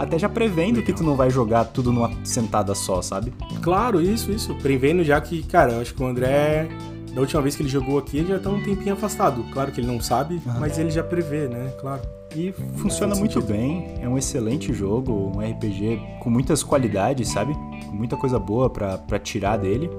Até 0.00 0.18
já 0.18 0.30
prevendo 0.30 0.82
que 0.82 0.94
tu 0.94 1.04
não 1.04 1.14
vai 1.14 1.28
jogar 1.28 1.66
tudo 1.66 1.92
numa 1.92 2.10
sentada 2.24 2.74
só, 2.74 3.02
sabe? 3.02 3.34
Claro, 3.60 4.00
isso, 4.00 4.32
isso. 4.32 4.54
Prevendo 4.54 5.04
já 5.04 5.20
que, 5.20 5.42
cara, 5.42 5.72
eu 5.72 5.80
acho 5.82 5.92
que 5.92 6.02
o 6.02 6.06
André, 6.06 6.70
da 7.14 7.20
última 7.20 7.42
vez 7.42 7.54
que 7.54 7.60
ele 7.60 7.68
jogou 7.68 7.98
aqui, 7.98 8.16
ele 8.16 8.28
já 8.28 8.38
tá 8.38 8.48
um 8.48 8.62
tempinho 8.62 8.94
afastado. 8.94 9.44
Claro 9.52 9.70
que 9.70 9.78
ele 9.78 9.86
não 9.86 10.00
sabe, 10.00 10.40
mas 10.58 10.78
ele 10.78 10.90
já 10.90 11.04
prevê, 11.04 11.48
né? 11.48 11.70
Claro. 11.78 12.00
E 12.34 12.50
funciona 12.76 13.14
muito 13.14 13.42
bem, 13.42 13.94
é 14.00 14.08
um 14.08 14.16
excelente 14.16 14.72
jogo, 14.72 15.32
um 15.36 15.40
RPG 15.40 16.00
com 16.20 16.30
muitas 16.30 16.62
qualidades, 16.62 17.28
sabe? 17.28 17.52
Com 17.52 17.92
muita 17.94 18.16
coisa 18.16 18.38
boa 18.38 18.70
pra, 18.70 18.96
pra 18.96 19.18
tirar 19.18 19.58
dele. 19.58 19.90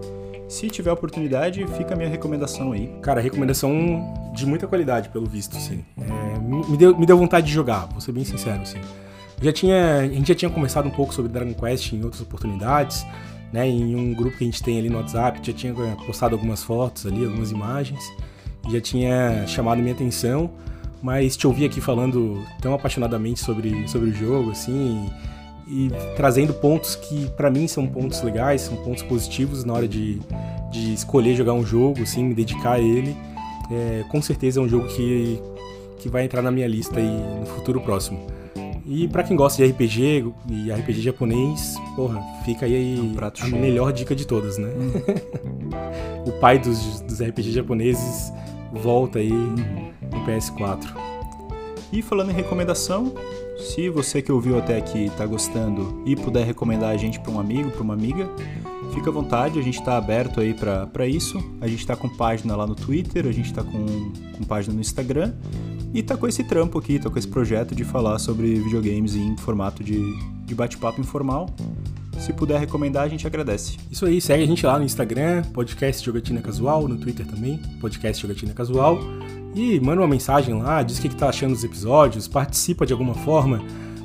Se 0.47 0.67
tiver 0.67 0.91
oportunidade, 0.91 1.63
fica 1.77 1.93
a 1.93 1.97
minha 1.97 2.09
recomendação 2.09 2.71
aí. 2.71 2.87
Cara, 3.03 3.21
recomendação 3.21 3.71
de 4.33 4.47
muita 4.47 4.65
qualidade, 4.65 5.09
pelo 5.09 5.27
visto, 5.27 5.55
assim. 5.55 5.85
É, 5.95 6.39
me, 6.39 6.75
deu, 6.75 6.97
me 6.97 7.05
deu 7.05 7.17
vontade 7.17 7.45
de 7.45 7.53
jogar, 7.53 7.85
vou 7.91 8.01
ser 8.01 8.11
bem 8.13 8.25
sincero, 8.25 8.63
assim. 8.63 8.79
Já 9.41 9.51
tinha, 9.51 9.97
a 9.97 10.07
gente 10.07 10.27
já 10.27 10.35
tinha 10.35 10.51
conversado 10.51 10.87
um 10.87 10.91
pouco 10.91 11.13
sobre 11.13 11.31
Dragon 11.31 11.53
Quest 11.53 11.93
em 11.93 12.03
outras 12.03 12.21
oportunidades, 12.21 13.03
né? 13.51 13.67
Em 13.67 13.95
um 13.95 14.13
grupo 14.13 14.37
que 14.37 14.43
a 14.43 14.47
gente 14.47 14.61
tem 14.61 14.77
ali 14.77 14.89
no 14.89 14.97
WhatsApp, 14.97 15.39
já 15.41 15.51
tinha 15.51 15.73
eh, 15.73 15.97
postado 16.05 16.35
algumas 16.35 16.63
fotos 16.63 17.07
ali, 17.07 17.25
algumas 17.25 17.51
imagens, 17.51 18.03
já 18.69 18.79
tinha 18.79 19.45
chamado 19.47 19.81
minha 19.81 19.95
atenção, 19.95 20.51
mas 21.01 21.35
te 21.35 21.47
ouvir 21.47 21.65
aqui 21.65 21.81
falando 21.81 22.45
tão 22.61 22.75
apaixonadamente 22.75 23.39
sobre, 23.39 23.87
sobre 23.87 24.11
o 24.11 24.13
jogo, 24.13 24.51
assim, 24.51 25.09
e, 25.67 25.87
e 25.87 25.91
trazendo 26.15 26.53
pontos 26.53 26.95
que 26.95 27.27
pra 27.31 27.49
mim 27.49 27.67
são 27.67 27.87
pontos 27.87 28.21
legais, 28.21 28.61
são 28.61 28.77
pontos 28.77 29.01
positivos 29.01 29.63
na 29.63 29.73
hora 29.73 29.87
de, 29.87 30.21
de 30.71 30.93
escolher 30.93 31.35
jogar 31.35 31.53
um 31.53 31.65
jogo, 31.65 32.03
assim, 32.03 32.23
me 32.23 32.35
dedicar 32.35 32.73
a 32.73 32.79
ele. 32.79 33.17
É, 33.71 34.03
com 34.09 34.21
certeza 34.21 34.59
é 34.59 34.63
um 34.63 34.69
jogo 34.69 34.87
que, 34.89 35.41
que 35.97 36.09
vai 36.09 36.25
entrar 36.25 36.43
na 36.43 36.51
minha 36.51 36.67
lista 36.67 36.99
aí 36.99 37.39
no 37.39 37.47
futuro 37.47 37.81
próximo. 37.81 38.19
E 38.85 39.07
pra 39.07 39.23
quem 39.23 39.35
gosta 39.35 39.63
de 39.63 39.71
RPG 39.71 40.33
e 40.49 40.71
RPG 40.71 41.01
japonês, 41.01 41.75
porra, 41.95 42.21
fica 42.43 42.65
aí 42.65 43.11
prato 43.15 43.43
a 43.43 43.47
cheio. 43.47 43.61
melhor 43.61 43.93
dica 43.93 44.15
de 44.15 44.25
todas, 44.25 44.57
né? 44.57 44.69
o 46.25 46.31
pai 46.39 46.57
dos, 46.57 47.01
dos 47.01 47.21
RPG 47.21 47.51
japoneses 47.51 48.31
volta 48.71 49.19
aí 49.19 49.31
no 49.31 50.25
PS4. 50.25 50.87
E 51.91 52.01
falando 52.01 52.31
em 52.31 52.33
recomendação, 52.33 53.13
se 53.57 53.89
você 53.89 54.21
que 54.21 54.31
ouviu 54.31 54.57
até 54.57 54.77
aqui 54.77 55.11
tá 55.17 55.25
gostando 55.25 56.01
e 56.05 56.15
puder 56.15 56.45
recomendar 56.45 56.89
a 56.89 56.97
gente 56.97 57.19
para 57.19 57.31
um 57.31 57.39
amigo, 57.39 57.69
para 57.69 57.81
uma 57.81 57.93
amiga, 57.93 58.29
fica 58.93 59.09
à 59.09 59.13
vontade, 59.13 59.59
a 59.59 59.61
gente 59.61 59.83
tá 59.83 59.97
aberto 59.97 60.39
aí 60.39 60.53
pra 60.53 60.87
pra 60.87 61.05
isso. 61.05 61.37
A 61.59 61.67
gente 61.67 61.85
tá 61.85 61.95
com 61.95 62.09
página 62.09 62.55
lá 62.55 62.65
no 62.65 62.75
Twitter, 62.75 63.27
a 63.27 63.31
gente 63.31 63.53
tá 63.53 63.63
com, 63.63 63.85
com 64.37 64.43
página 64.45 64.73
no 64.73 64.81
Instagram 64.81 65.33
e 65.93 66.01
tá 66.01 66.15
com 66.15 66.27
esse 66.27 66.43
trampo 66.43 66.79
aqui, 66.79 66.99
tá 66.99 67.09
com 67.09 67.19
esse 67.19 67.27
projeto 67.27 67.75
de 67.75 67.83
falar 67.83 68.19
sobre 68.19 68.55
videogames 68.55 69.15
em 69.15 69.35
formato 69.37 69.83
de, 69.83 69.99
de 70.45 70.55
bate-papo 70.55 71.01
informal. 71.01 71.49
Se 72.17 72.31
puder 72.31 72.59
recomendar, 72.59 73.03
a 73.03 73.07
gente 73.07 73.25
agradece. 73.25 73.77
Isso 73.89 74.05
aí, 74.05 74.21
segue 74.21 74.43
a 74.43 74.47
gente 74.47 74.65
lá 74.65 74.77
no 74.77 74.85
Instagram, 74.85 75.43
podcast 75.53 76.05
Jogatina 76.05 76.41
Casual, 76.41 76.87
no 76.87 76.97
Twitter 76.97 77.25
também, 77.25 77.59
podcast 77.79 78.21
Jogatina 78.21 78.53
Casual. 78.53 78.99
E 79.55 79.79
manda 79.79 80.01
uma 80.01 80.07
mensagem 80.07 80.53
lá, 80.61 80.81
diz 80.83 80.97
o 80.97 81.01
que, 81.01 81.09
que 81.09 81.15
tá 81.15 81.29
achando 81.29 81.53
dos 81.53 81.63
episódios, 81.63 82.27
participa 82.27 82.85
de 82.85 82.93
alguma 82.93 83.15
forma. 83.15 83.61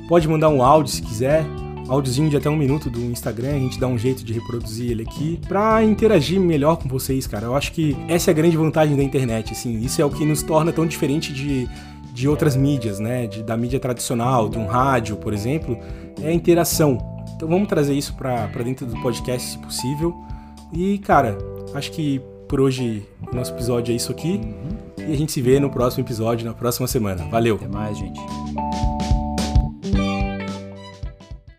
Pode 0.09 0.27
mandar 0.27 0.49
um 0.49 0.63
áudio 0.63 0.91
se 0.91 1.01
quiser, 1.01 1.45
áudiozinho 1.87 2.29
de 2.29 2.37
até 2.37 2.49
um 2.49 2.55
minuto 2.55 2.89
do 2.89 2.99
Instagram, 2.99 3.55
a 3.55 3.59
gente 3.59 3.79
dá 3.79 3.87
um 3.87 3.97
jeito 3.97 4.23
de 4.23 4.33
reproduzir 4.33 4.91
ele 4.91 5.03
aqui 5.03 5.39
pra 5.47 5.83
interagir 5.83 6.39
melhor 6.39 6.77
com 6.77 6.87
vocês, 6.89 7.25
cara. 7.27 7.45
Eu 7.45 7.55
acho 7.55 7.71
que 7.71 7.95
essa 8.07 8.29
é 8.29 8.31
a 8.31 8.35
grande 8.35 8.57
vantagem 8.57 8.95
da 8.95 9.03
internet, 9.03 9.53
assim, 9.53 9.79
isso 9.79 10.01
é 10.01 10.05
o 10.05 10.09
que 10.09 10.25
nos 10.25 10.41
torna 10.41 10.71
tão 10.71 10.85
diferente 10.85 11.31
de, 11.33 11.67
de 12.13 12.27
outras 12.27 12.55
mídias, 12.55 12.99
né? 12.99 13.27
De, 13.27 13.43
da 13.43 13.55
mídia 13.55 13.79
tradicional, 13.79 14.49
de 14.49 14.57
um 14.57 14.65
rádio, 14.65 15.17
por 15.17 15.33
exemplo, 15.33 15.77
é 16.21 16.27
a 16.27 16.33
interação. 16.33 16.97
Então 17.35 17.47
vamos 17.47 17.67
trazer 17.67 17.93
isso 17.93 18.15
pra 18.15 18.47
dentro 18.63 18.85
do 18.85 18.99
podcast, 19.01 19.51
se 19.51 19.57
possível. 19.59 20.15
E, 20.73 20.97
cara, 20.99 21.37
acho 21.73 21.91
que 21.91 22.19
por 22.47 22.61
hoje 22.61 23.05
o 23.31 23.35
nosso 23.35 23.53
episódio 23.53 23.91
é 23.91 23.95
isso 23.95 24.11
aqui. 24.11 24.41
E 24.97 25.13
a 25.13 25.15
gente 25.15 25.31
se 25.31 25.41
vê 25.41 25.59
no 25.59 25.69
próximo 25.69 26.03
episódio, 26.03 26.45
na 26.45 26.53
próxima 26.53 26.87
semana. 26.87 27.25
Valeu! 27.29 27.55
Até 27.55 27.67
mais, 27.67 27.97
gente. 27.97 28.19